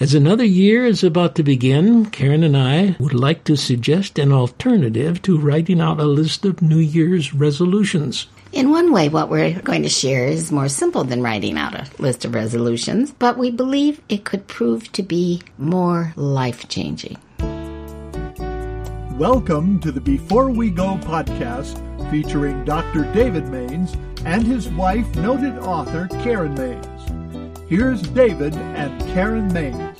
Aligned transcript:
As 0.00 0.12
another 0.12 0.44
year 0.44 0.84
is 0.84 1.04
about 1.04 1.36
to 1.36 1.44
begin, 1.44 2.06
Karen 2.06 2.42
and 2.42 2.56
I 2.56 2.96
would 2.98 3.14
like 3.14 3.44
to 3.44 3.56
suggest 3.56 4.18
an 4.18 4.32
alternative 4.32 5.22
to 5.22 5.38
writing 5.38 5.80
out 5.80 6.00
a 6.00 6.04
list 6.04 6.44
of 6.44 6.60
New 6.60 6.80
Year's 6.80 7.32
resolutions. 7.32 8.26
In 8.50 8.70
one 8.70 8.92
way, 8.92 9.08
what 9.08 9.30
we're 9.30 9.60
going 9.60 9.84
to 9.84 9.88
share 9.88 10.26
is 10.26 10.50
more 10.50 10.68
simple 10.68 11.04
than 11.04 11.22
writing 11.22 11.56
out 11.56 11.76
a 11.76 11.88
list 12.02 12.24
of 12.24 12.34
resolutions, 12.34 13.12
but 13.12 13.38
we 13.38 13.52
believe 13.52 14.00
it 14.08 14.24
could 14.24 14.48
prove 14.48 14.90
to 14.94 15.02
be 15.04 15.42
more 15.58 16.12
life 16.16 16.68
changing. 16.68 17.16
Welcome 19.16 19.78
to 19.78 19.92
the 19.92 20.02
Before 20.02 20.50
We 20.50 20.70
Go 20.70 20.96
podcast 21.02 21.78
featuring 22.10 22.64
Dr. 22.64 23.04
David 23.12 23.46
Mains 23.46 23.94
and 24.24 24.44
his 24.44 24.68
wife, 24.70 25.14
noted 25.14 25.56
author 25.58 26.08
Karen 26.24 26.54
Mains. 26.54 26.93
Here's 27.68 28.02
David 28.02 28.54
and 28.54 29.00
Karen 29.14 29.50
Mains. 29.52 29.98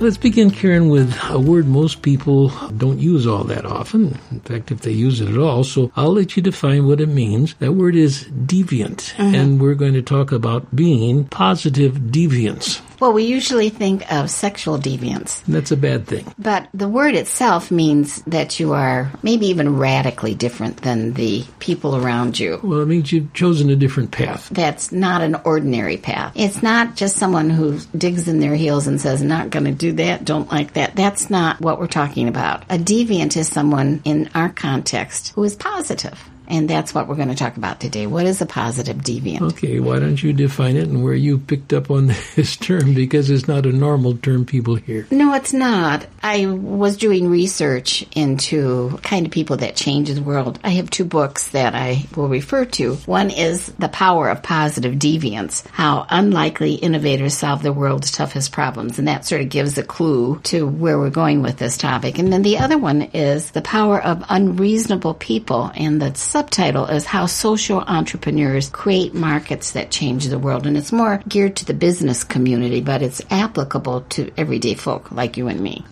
Let's 0.00 0.16
begin, 0.16 0.50
Karen, 0.50 0.88
with 0.88 1.16
a 1.30 1.38
word 1.38 1.66
most 1.66 2.02
people 2.02 2.48
don't 2.76 2.98
use 2.98 3.26
all 3.26 3.44
that 3.44 3.64
often. 3.64 4.18
In 4.30 4.40
fact, 4.40 4.70
if 4.70 4.80
they 4.80 4.92
use 4.92 5.20
it 5.20 5.28
at 5.28 5.38
all. 5.38 5.64
So 5.64 5.90
I'll 5.96 6.12
let 6.12 6.36
you 6.36 6.42
define 6.42 6.86
what 6.86 7.00
it 7.00 7.08
means. 7.08 7.54
That 7.54 7.72
word 7.72 7.96
is 7.96 8.24
deviant. 8.24 9.14
Mm-hmm. 9.14 9.34
And 9.34 9.60
we're 9.60 9.74
going 9.74 9.94
to 9.94 10.02
talk 10.02 10.32
about 10.32 10.74
being 10.74 11.24
positive 11.26 11.94
deviance. 11.94 12.80
Well, 13.02 13.12
we 13.12 13.24
usually 13.24 13.68
think 13.68 14.12
of 14.12 14.30
sexual 14.30 14.78
deviance, 14.78 15.42
That's 15.48 15.72
a 15.72 15.76
bad 15.76 16.06
thing. 16.06 16.32
but 16.38 16.68
the 16.72 16.86
word 16.86 17.16
itself 17.16 17.72
means 17.72 18.22
that 18.28 18.60
you 18.60 18.74
are 18.74 19.10
maybe 19.24 19.46
even 19.48 19.76
radically 19.76 20.36
different 20.36 20.82
than 20.82 21.14
the 21.14 21.44
people 21.58 21.96
around 21.96 22.38
you. 22.38 22.60
Well, 22.62 22.78
it 22.78 22.86
means 22.86 23.10
you've 23.10 23.32
chosen 23.32 23.70
a 23.70 23.74
different 23.74 24.12
path. 24.12 24.50
That's 24.50 24.92
not 24.92 25.20
an 25.20 25.34
ordinary 25.44 25.96
path. 25.96 26.30
It's 26.36 26.62
not 26.62 26.94
just 26.94 27.16
someone 27.16 27.50
who 27.50 27.80
digs 27.98 28.28
in 28.28 28.38
their 28.38 28.54
heels 28.54 28.86
and 28.86 29.00
says, 29.00 29.20
not 29.20 29.50
going 29.50 29.64
to 29.64 29.72
do 29.72 29.94
that, 29.94 30.24
don't 30.24 30.52
like 30.52 30.74
that. 30.74 30.94
That's 30.94 31.28
not 31.28 31.60
what 31.60 31.80
we're 31.80 31.88
talking 31.88 32.28
about. 32.28 32.62
A 32.70 32.78
deviant 32.78 33.36
is 33.36 33.48
someone 33.48 34.00
in 34.04 34.30
our 34.32 34.48
context 34.48 35.32
who 35.34 35.42
is 35.42 35.56
positive. 35.56 36.20
And 36.48 36.68
that's 36.68 36.94
what 36.94 37.08
we're 37.08 37.16
going 37.16 37.28
to 37.28 37.34
talk 37.34 37.56
about 37.56 37.80
today. 37.80 38.06
What 38.06 38.26
is 38.26 38.40
a 38.40 38.46
positive 38.46 38.98
deviant? 38.98 39.42
Okay, 39.52 39.80
why 39.80 39.98
don't 39.98 40.22
you 40.22 40.32
define 40.32 40.76
it 40.76 40.88
and 40.88 41.02
where 41.02 41.14
you 41.14 41.38
picked 41.38 41.72
up 41.72 41.90
on 41.90 42.06
this 42.36 42.56
term 42.56 42.94
because 42.94 43.30
it's 43.30 43.48
not 43.48 43.66
a 43.66 43.72
normal 43.72 44.16
term 44.16 44.44
people 44.44 44.74
hear. 44.74 45.06
No, 45.10 45.34
it's 45.34 45.52
not. 45.52 46.06
I 46.22 46.46
was 46.46 46.96
doing 46.96 47.28
research 47.28 48.04
into 48.14 48.98
kind 49.02 49.26
of 49.26 49.32
people 49.32 49.58
that 49.58 49.76
change 49.76 50.10
the 50.10 50.22
world. 50.22 50.58
I 50.62 50.70
have 50.70 50.90
two 50.90 51.04
books 51.04 51.48
that 51.50 51.74
I 51.74 52.06
will 52.16 52.28
refer 52.28 52.64
to. 52.64 52.94
One 53.06 53.30
is 53.30 53.66
The 53.78 53.88
Power 53.88 54.28
of 54.28 54.42
Positive 54.42 54.94
Deviance, 54.94 55.66
how 55.68 56.06
unlikely 56.08 56.74
innovators 56.74 57.34
solve 57.34 57.62
the 57.62 57.72
world's 57.72 58.10
toughest 58.10 58.52
problems. 58.52 58.98
And 58.98 59.08
that 59.08 59.24
sort 59.24 59.42
of 59.42 59.48
gives 59.48 59.78
a 59.78 59.82
clue 59.82 60.40
to 60.44 60.66
where 60.66 60.98
we're 60.98 61.10
going 61.10 61.42
with 61.42 61.58
this 61.58 61.76
topic. 61.76 62.18
And 62.18 62.32
then 62.32 62.42
the 62.42 62.58
other 62.58 62.78
one 62.78 63.02
is 63.02 63.50
The 63.50 63.62
Power 63.62 64.00
of 64.02 64.24
Unreasonable 64.28 65.14
People. 65.14 65.70
And 65.74 66.00
the 66.00 66.14
subtitle 66.32 66.86
is 66.86 67.04
How 67.04 67.26
Social 67.26 67.80
Entrepreneurs 67.80 68.70
Create 68.70 69.12
Markets 69.12 69.72
That 69.72 69.90
Change 69.90 70.24
the 70.28 70.38
World. 70.38 70.66
And 70.66 70.78
it's 70.78 70.90
more 70.90 71.20
geared 71.28 71.56
to 71.56 71.66
the 71.66 71.74
business 71.74 72.24
community, 72.24 72.80
but 72.80 73.02
it's 73.02 73.20
applicable 73.28 74.00
to 74.16 74.32
everyday 74.38 74.72
folk 74.72 75.12
like 75.12 75.36
you 75.36 75.48
and 75.48 75.60
me. 75.60 75.84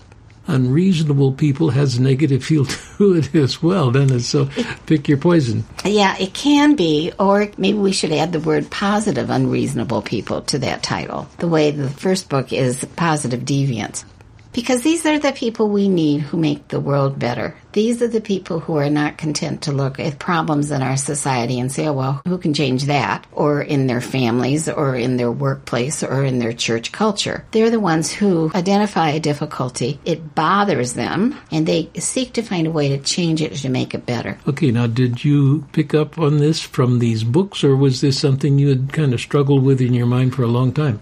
Unreasonable 0.47 1.33
people 1.33 1.69
has 1.69 1.99
a 1.99 2.03
negative 2.03 2.43
feel 2.51 2.65
to 2.65 3.17
it 3.17 3.35
as 3.35 3.63
well, 3.63 3.91
doesn't 3.91 4.17
it? 4.17 4.21
So 4.21 4.49
pick 4.87 5.09
your 5.11 5.19
poison. 5.19 5.67
Yeah, 5.85 6.17
it 6.19 6.33
can 6.33 6.75
be, 6.75 7.13
or 7.19 7.51
maybe 7.59 7.77
we 7.77 7.93
should 7.93 8.13
add 8.13 8.33
the 8.33 8.41
word 8.41 8.71
positive 8.71 9.29
unreasonable 9.29 10.01
people 10.01 10.41
to 10.45 10.59
that 10.61 10.83
title, 10.83 11.29
the 11.37 11.49
way 11.49 11.71
the 11.71 11.91
first 11.91 12.31
book 12.31 12.51
is 12.51 12.83
positive 12.97 13.41
deviance. 13.41 14.07
Because 14.53 14.83
these 14.83 15.07
are 15.07 15.19
the 15.19 15.33
people 15.33 15.69
we 15.69 15.89
need 15.89 16.23
who 16.23 16.37
make 16.37 16.69
the 16.69 16.81
world 16.81 17.19
better. 17.19 17.57
These 17.73 18.03
are 18.03 18.09
the 18.09 18.21
people 18.21 18.59
who 18.59 18.77
are 18.77 18.91
not 18.91 19.17
content 19.17 19.63
to 19.63 19.73
look 19.73 20.01
at 20.01 20.19
problems 20.19 20.73
in 20.73 20.83
our 20.83 20.97
society 20.97 21.61
and 21.61 21.71
say, 21.71 21.87
oh, 21.87 21.93
well, 21.93 22.23
who 22.27 22.37
can 22.37 22.53
change 22.53 22.85
that? 22.85 23.27
Or 23.31 23.63
in 23.63 23.87
their 23.87 24.01
families, 24.01 24.69
or 24.69 24.97
in 24.97 25.17
their 25.17 25.31
workplace, 25.31 26.03
or 26.03 26.25
in 26.25 26.41
their 26.41 26.53
church 26.53 26.91
culture. 26.91 27.45
They're 27.53 27.71
the 27.71 27.79
ones 27.79 28.11
who 28.11 28.51
identify 28.55 29.11
a 29.11 29.21
difficulty, 29.21 30.01
it 30.05 30.35
bothers 30.35 30.95
them, 30.95 31.39
and 31.53 31.67
they 31.67 31.91
seek 31.97 32.33
to 32.33 32.43
find 32.43 32.67
a 32.67 32.73
way 32.73 32.89
to 32.89 32.99
change 32.99 33.41
it 33.43 33.55
to 33.55 33.69
make 33.69 33.95
it 33.95 34.07
better. 34.07 34.39
Okay, 34.49 34.73
now 34.73 34.89
did 34.89 35.25
you 35.25 35.67
pick 35.73 35.95
up 35.95 36.19
on 36.19 36.39
this 36.39 36.61
from 36.61 36.99
these 36.99 37.23
books 37.23 37.63
or 37.63 37.77
was 37.77 38.01
this 38.01 38.19
something 38.19 38.59
you 38.59 38.69
had 38.69 38.93
kind 38.93 39.15
of 39.15 39.21
struggled 39.21 39.63
with 39.63 39.81
in 39.81 39.95
your 39.95 40.07
mind 40.07 40.35
for 40.35 40.43
a 40.43 40.49
long 40.49 40.73
time? 40.73 41.01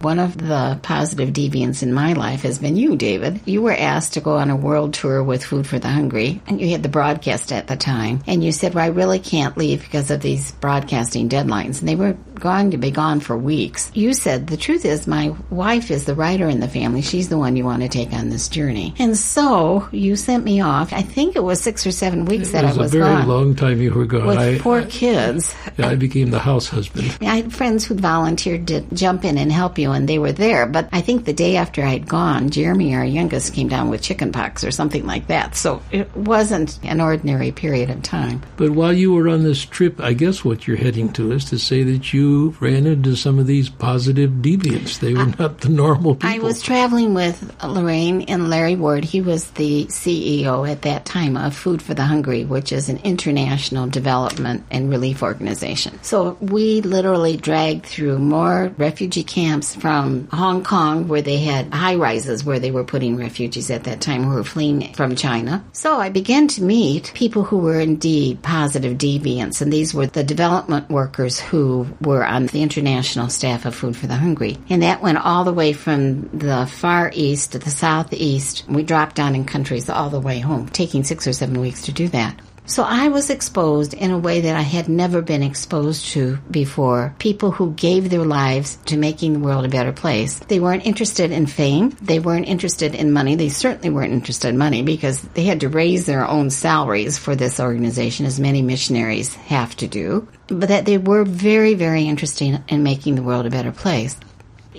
One 0.00 0.18
of 0.18 0.38
the 0.38 0.78
positive 0.82 1.30
deviants 1.30 1.82
in 1.82 1.92
my 1.92 2.12
life 2.12 2.42
has 2.42 2.58
been 2.58 2.76
you, 2.76 2.96
David. 2.96 3.40
You 3.44 3.62
were 3.62 3.74
asked 3.74 4.14
to 4.14 4.20
go 4.20 4.36
on 4.36 4.50
a 4.50 4.56
world 4.56 4.94
tour 4.94 5.22
with 5.22 5.44
Food 5.44 5.66
for 5.66 5.78
the 5.78 5.88
Hungry, 5.88 6.40
and 6.46 6.60
you 6.60 6.70
had 6.70 6.82
the 6.82 6.88
broadcast 6.88 7.52
at 7.52 7.66
the 7.66 7.76
time. 7.76 8.22
And 8.26 8.44
you 8.44 8.52
said, 8.52 8.74
Well, 8.74 8.84
I 8.84 8.88
really 8.88 9.18
can't 9.18 9.56
leave 9.56 9.82
because 9.82 10.10
of 10.10 10.20
these 10.20 10.52
broadcasting 10.52 11.28
deadlines. 11.28 11.80
And 11.80 11.88
they 11.88 11.96
were 11.96 12.16
going 12.34 12.70
to 12.70 12.78
be 12.78 12.90
gone 12.92 13.18
for 13.20 13.36
weeks. 13.36 13.90
You 13.94 14.14
said, 14.14 14.46
The 14.46 14.56
truth 14.56 14.84
is, 14.84 15.06
my 15.06 15.34
wife 15.50 15.90
is 15.90 16.04
the 16.04 16.14
writer 16.14 16.48
in 16.48 16.60
the 16.60 16.68
family. 16.68 17.02
She's 17.02 17.28
the 17.28 17.38
one 17.38 17.56
you 17.56 17.64
want 17.64 17.82
to 17.82 17.88
take 17.88 18.12
on 18.12 18.28
this 18.28 18.48
journey. 18.48 18.94
And 18.98 19.16
so 19.16 19.88
you 19.90 20.14
sent 20.16 20.44
me 20.44 20.60
off. 20.60 20.92
I 20.92 21.02
think 21.02 21.34
it 21.34 21.42
was 21.42 21.60
six 21.60 21.86
or 21.86 21.90
seven 21.92 22.24
weeks 22.24 22.52
that 22.52 22.64
it 22.64 22.68
was 22.68 22.78
I 22.78 22.80
was 22.82 22.94
a 22.94 22.98
very 22.98 23.14
gone. 23.16 23.28
long 23.28 23.54
time 23.56 23.80
you 23.80 23.92
were 23.92 24.06
gone. 24.06 24.26
with 24.26 24.38
I, 24.38 24.58
four 24.58 24.82
kids. 24.82 25.54
I, 25.78 25.90
I 25.90 25.94
became 25.96 26.30
the 26.30 26.38
house 26.38 26.68
husband. 26.68 27.18
I 27.20 27.36
had 27.36 27.52
friends 27.52 27.84
who 27.84 27.94
volunteered 27.94 28.68
to 28.68 28.80
jump 28.94 29.24
in 29.24 29.36
and 29.38 29.50
help 29.50 29.78
you, 29.78 29.87
and 29.92 30.08
they 30.08 30.18
were 30.18 30.32
there. 30.32 30.66
But 30.66 30.88
I 30.92 31.00
think 31.00 31.24
the 31.24 31.32
day 31.32 31.56
after 31.56 31.82
I'd 31.82 32.08
gone, 32.08 32.50
Jeremy, 32.50 32.94
our 32.94 33.04
youngest, 33.04 33.54
came 33.54 33.68
down 33.68 33.88
with 33.90 34.02
chicken 34.02 34.32
pox 34.32 34.64
or 34.64 34.70
something 34.70 35.06
like 35.06 35.28
that. 35.28 35.54
So 35.54 35.82
it 35.90 36.14
wasn't 36.16 36.78
an 36.82 37.00
ordinary 37.00 37.52
period 37.52 37.90
of 37.90 38.02
time. 38.02 38.42
But 38.56 38.70
while 38.70 38.92
you 38.92 39.12
were 39.12 39.28
on 39.28 39.42
this 39.42 39.64
trip, 39.64 40.00
I 40.00 40.12
guess 40.12 40.44
what 40.44 40.66
you're 40.66 40.76
heading 40.76 41.12
to 41.14 41.32
is 41.32 41.44
to 41.46 41.58
say 41.58 41.82
that 41.84 42.12
you 42.12 42.56
ran 42.60 42.86
into 42.86 43.16
some 43.16 43.38
of 43.38 43.46
these 43.46 43.68
positive 43.68 44.30
deviants. 44.30 44.98
They 44.98 45.14
were 45.14 45.32
not 45.38 45.60
the 45.60 45.68
normal 45.68 46.14
people. 46.14 46.30
I 46.30 46.38
was 46.38 46.62
traveling 46.62 47.14
with 47.14 47.54
Lorraine 47.62 48.22
and 48.22 48.50
Larry 48.50 48.76
Ward. 48.76 49.04
He 49.04 49.20
was 49.20 49.50
the 49.52 49.86
CEO 49.86 50.68
at 50.68 50.82
that 50.82 51.04
time 51.04 51.36
of 51.36 51.54
Food 51.54 51.82
for 51.82 51.94
the 51.94 52.04
Hungry, 52.04 52.44
which 52.44 52.72
is 52.72 52.88
an 52.88 52.98
international 53.04 53.86
development 53.86 54.64
and 54.70 54.90
relief 54.90 55.22
organization. 55.22 55.98
So 56.02 56.36
we 56.40 56.80
literally 56.80 57.36
dragged 57.36 57.86
through 57.86 58.18
more 58.18 58.72
refugee 58.76 59.24
camps 59.24 59.74
from 59.78 60.28
Hong 60.28 60.64
Kong, 60.64 61.08
where 61.08 61.22
they 61.22 61.38
had 61.38 61.72
high 61.72 61.94
rises 61.94 62.44
where 62.44 62.58
they 62.58 62.70
were 62.70 62.84
putting 62.84 63.16
refugees 63.16 63.70
at 63.70 63.84
that 63.84 64.00
time 64.00 64.24
who 64.24 64.34
were 64.34 64.44
fleeing 64.44 64.92
from 64.94 65.16
China. 65.16 65.64
So 65.72 65.98
I 65.98 66.08
began 66.08 66.48
to 66.48 66.62
meet 66.62 67.12
people 67.14 67.44
who 67.44 67.58
were 67.58 67.80
indeed 67.80 68.42
positive 68.42 68.98
deviants, 68.98 69.62
and 69.62 69.72
these 69.72 69.94
were 69.94 70.06
the 70.06 70.24
development 70.24 70.88
workers 70.90 71.38
who 71.38 71.86
were 72.00 72.24
on 72.24 72.46
the 72.46 72.62
international 72.62 73.28
staff 73.28 73.64
of 73.64 73.74
Food 73.74 73.96
for 73.96 74.06
the 74.06 74.16
Hungry. 74.16 74.58
And 74.68 74.82
that 74.82 75.02
went 75.02 75.18
all 75.18 75.44
the 75.44 75.52
way 75.52 75.72
from 75.72 76.28
the 76.36 76.66
far 76.66 77.10
east 77.14 77.52
to 77.52 77.58
the 77.58 77.70
southeast. 77.70 78.64
We 78.68 78.82
dropped 78.82 79.16
down 79.16 79.34
in 79.34 79.44
countries 79.44 79.88
all 79.88 80.10
the 80.10 80.20
way 80.20 80.38
home, 80.38 80.68
taking 80.68 81.04
six 81.04 81.26
or 81.26 81.32
seven 81.32 81.60
weeks 81.60 81.82
to 81.82 81.92
do 81.92 82.08
that. 82.08 82.38
So 82.68 82.82
I 82.82 83.08
was 83.08 83.30
exposed 83.30 83.94
in 83.94 84.10
a 84.10 84.18
way 84.18 84.42
that 84.42 84.54
I 84.54 84.60
had 84.60 84.90
never 84.90 85.22
been 85.22 85.42
exposed 85.42 86.08
to 86.08 86.36
before. 86.50 87.14
People 87.18 87.50
who 87.50 87.72
gave 87.72 88.10
their 88.10 88.26
lives 88.26 88.76
to 88.84 88.98
making 88.98 89.32
the 89.32 89.38
world 89.38 89.64
a 89.64 89.70
better 89.70 89.90
place. 89.90 90.38
They 90.40 90.60
weren't 90.60 90.84
interested 90.84 91.32
in 91.32 91.46
fame. 91.46 91.96
They 92.02 92.18
weren't 92.18 92.46
interested 92.46 92.94
in 92.94 93.10
money. 93.10 93.36
They 93.36 93.48
certainly 93.48 93.88
weren't 93.88 94.12
interested 94.12 94.48
in 94.48 94.58
money 94.58 94.82
because 94.82 95.22
they 95.22 95.44
had 95.44 95.60
to 95.60 95.70
raise 95.70 96.04
their 96.04 96.28
own 96.28 96.50
salaries 96.50 97.16
for 97.16 97.34
this 97.34 97.58
organization, 97.58 98.26
as 98.26 98.38
many 98.38 98.60
missionaries 98.60 99.34
have 99.34 99.74
to 99.76 99.88
do. 99.88 100.28
But 100.48 100.68
that 100.68 100.84
they 100.84 100.98
were 100.98 101.24
very, 101.24 101.72
very 101.72 102.04
interested 102.04 102.62
in 102.68 102.82
making 102.82 103.14
the 103.14 103.22
world 103.22 103.46
a 103.46 103.50
better 103.50 103.72
place. 103.72 104.14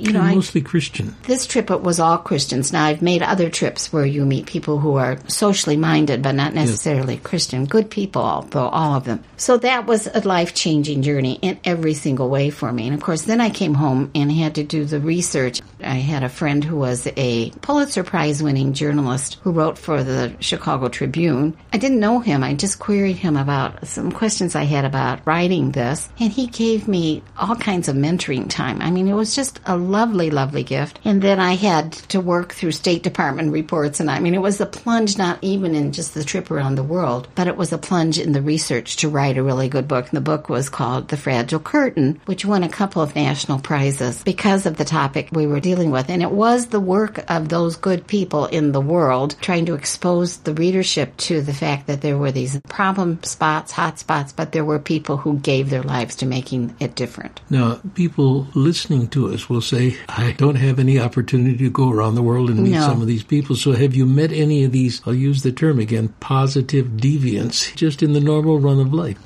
You 0.01 0.13
know, 0.13 0.21
I, 0.21 0.35
mostly 0.35 0.61
Christian. 0.61 1.15
this 1.23 1.45
trip 1.45 1.71
it 1.71 1.81
was 1.81 1.99
all 1.99 2.17
Christians. 2.17 2.71
Now 2.73 2.85
I've 2.85 3.01
made 3.01 3.21
other 3.21 3.49
trips 3.49 3.91
where 3.91 4.05
you 4.05 4.25
meet 4.25 4.45
people 4.45 4.79
who 4.79 4.95
are 4.95 5.17
socially 5.27 5.77
minded 5.77 6.21
but 6.21 6.33
not 6.33 6.53
necessarily 6.53 7.17
Christian. 7.17 7.65
Good 7.65 7.89
people, 7.89 8.21
although 8.21 8.67
all 8.67 8.95
of 8.95 9.05
them. 9.05 9.23
So 9.37 9.57
that 9.57 9.85
was 9.85 10.07
a 10.07 10.21
life 10.27 10.53
changing 10.53 11.01
journey 11.01 11.39
in 11.41 11.59
every 11.63 11.93
single 11.93 12.29
way 12.29 12.49
for 12.49 12.71
me. 12.71 12.87
And 12.87 12.95
of 12.95 13.01
course, 13.01 13.23
then 13.23 13.41
I 13.41 13.49
came 13.49 13.73
home 13.73 14.11
and 14.15 14.31
had 14.31 14.55
to 14.55 14.63
do 14.63 14.85
the 14.85 14.99
research. 14.99 15.61
I 15.81 15.95
had 15.95 16.23
a 16.23 16.29
friend 16.29 16.63
who 16.63 16.77
was 16.77 17.07
a 17.17 17.51
Pulitzer 17.61 18.03
Prize 18.03 18.43
winning 18.43 18.73
journalist 18.73 19.37
who 19.41 19.51
wrote 19.51 19.77
for 19.77 20.03
the 20.03 20.33
Chicago 20.39 20.89
Tribune. 20.89 21.57
I 21.73 21.77
didn't 21.77 21.99
know 21.99 22.19
him. 22.19 22.43
I 22.43 22.53
just 22.53 22.79
queried 22.79 23.15
him 23.17 23.37
about 23.37 23.87
some 23.87 24.11
questions 24.11 24.55
I 24.55 24.63
had 24.63 24.85
about 24.85 25.25
writing 25.25 25.71
this, 25.71 26.09
and 26.19 26.31
he 26.31 26.47
gave 26.47 26.87
me 26.87 27.23
all 27.37 27.55
kinds 27.55 27.87
of 27.87 27.95
mentoring 27.95 28.49
time. 28.49 28.81
I 28.81 28.91
mean, 28.91 29.07
it 29.07 29.13
was 29.13 29.35
just 29.35 29.59
a 29.65 29.77
lovely, 29.89 30.29
lovely 30.29 30.63
gift. 30.63 30.99
And 31.03 31.21
then 31.21 31.39
I 31.39 31.55
had 31.55 31.93
to 32.09 32.21
work 32.21 32.53
through 32.53 32.71
State 32.71 33.03
Department 33.03 33.51
reports. 33.51 33.99
And 33.99 34.09
I 34.09 34.19
mean, 34.19 34.35
it 34.35 34.41
was 34.41 34.61
a 34.61 34.65
plunge 34.65 35.17
not 35.17 35.39
even 35.41 35.75
in 35.75 35.91
just 35.91 36.13
the 36.13 36.23
trip 36.23 36.51
around 36.51 36.75
the 36.75 36.83
world, 36.83 37.27
but 37.35 37.47
it 37.47 37.57
was 37.57 37.73
a 37.73 37.77
plunge 37.77 38.19
in 38.19 38.31
the 38.31 38.41
research 38.41 38.97
to 38.97 39.09
write 39.09 39.37
a 39.37 39.43
really 39.43 39.69
good 39.69 39.87
book. 39.87 40.09
And 40.09 40.17
the 40.17 40.21
book 40.21 40.49
was 40.49 40.69
called 40.69 41.07
The 41.07 41.17
Fragile 41.17 41.59
Curtain, 41.59 42.21
which 42.25 42.45
won 42.45 42.63
a 42.63 42.69
couple 42.69 43.01
of 43.01 43.15
national 43.15 43.59
prizes 43.59 44.23
because 44.23 44.65
of 44.65 44.77
the 44.77 44.85
topic 44.85 45.29
we 45.31 45.47
were 45.47 45.59
dealing 45.59 45.91
with. 45.91 46.09
And 46.09 46.21
it 46.21 46.31
was 46.31 46.67
the 46.67 46.79
work 46.79 47.23
of 47.29 47.49
those 47.49 47.75
good 47.75 48.07
people 48.07 48.45
in 48.45 48.71
the 48.71 48.81
world 48.81 49.35
trying 49.41 49.65
to 49.65 49.73
expose 49.73 50.37
the 50.37 50.53
readership 50.53 51.15
to 51.17 51.41
the 51.41 51.53
fact 51.53 51.87
that 51.87 52.01
there 52.01 52.17
were 52.17 52.31
these 52.31 52.59
problem 52.69 53.21
spots, 53.23 53.71
hot 53.71 53.99
spots, 53.99 54.33
but 54.33 54.51
there 54.51 54.65
were 54.65 54.79
people 54.79 55.17
who 55.17 55.39
gave 55.39 55.69
their 55.69 55.83
lives 55.83 56.15
to 56.17 56.25
making 56.25 56.75
it 56.79 56.95
different. 56.95 57.41
Now, 57.49 57.79
people 57.95 58.47
listening 58.53 59.07
to 59.09 59.33
us 59.33 59.49
will 59.49 59.61
say, 59.61 59.78
I 60.07 60.35
don't 60.37 60.55
have 60.55 60.79
any 60.79 60.99
opportunity 60.99 61.57
to 61.57 61.69
go 61.69 61.89
around 61.91 62.15
the 62.15 62.21
world 62.21 62.49
and 62.49 62.59
meet 62.63 62.73
No. 62.73 62.81
some 62.81 63.01
of 63.01 63.07
these 63.07 63.23
people. 63.23 63.55
So 63.55 63.71
have 63.73 63.95
you 63.95 64.05
met 64.05 64.31
any 64.31 64.63
of 64.63 64.71
these, 64.71 65.01
I'll 65.05 65.13
use 65.13 65.43
the 65.43 65.51
term 65.51 65.79
again, 65.79 66.13
positive 66.19 66.87
deviants 66.97 67.73
just 67.75 68.01
in 68.03 68.13
the 68.13 68.19
normal 68.19 68.59
run 68.59 68.79
of 68.79 68.93
life? 68.93 69.17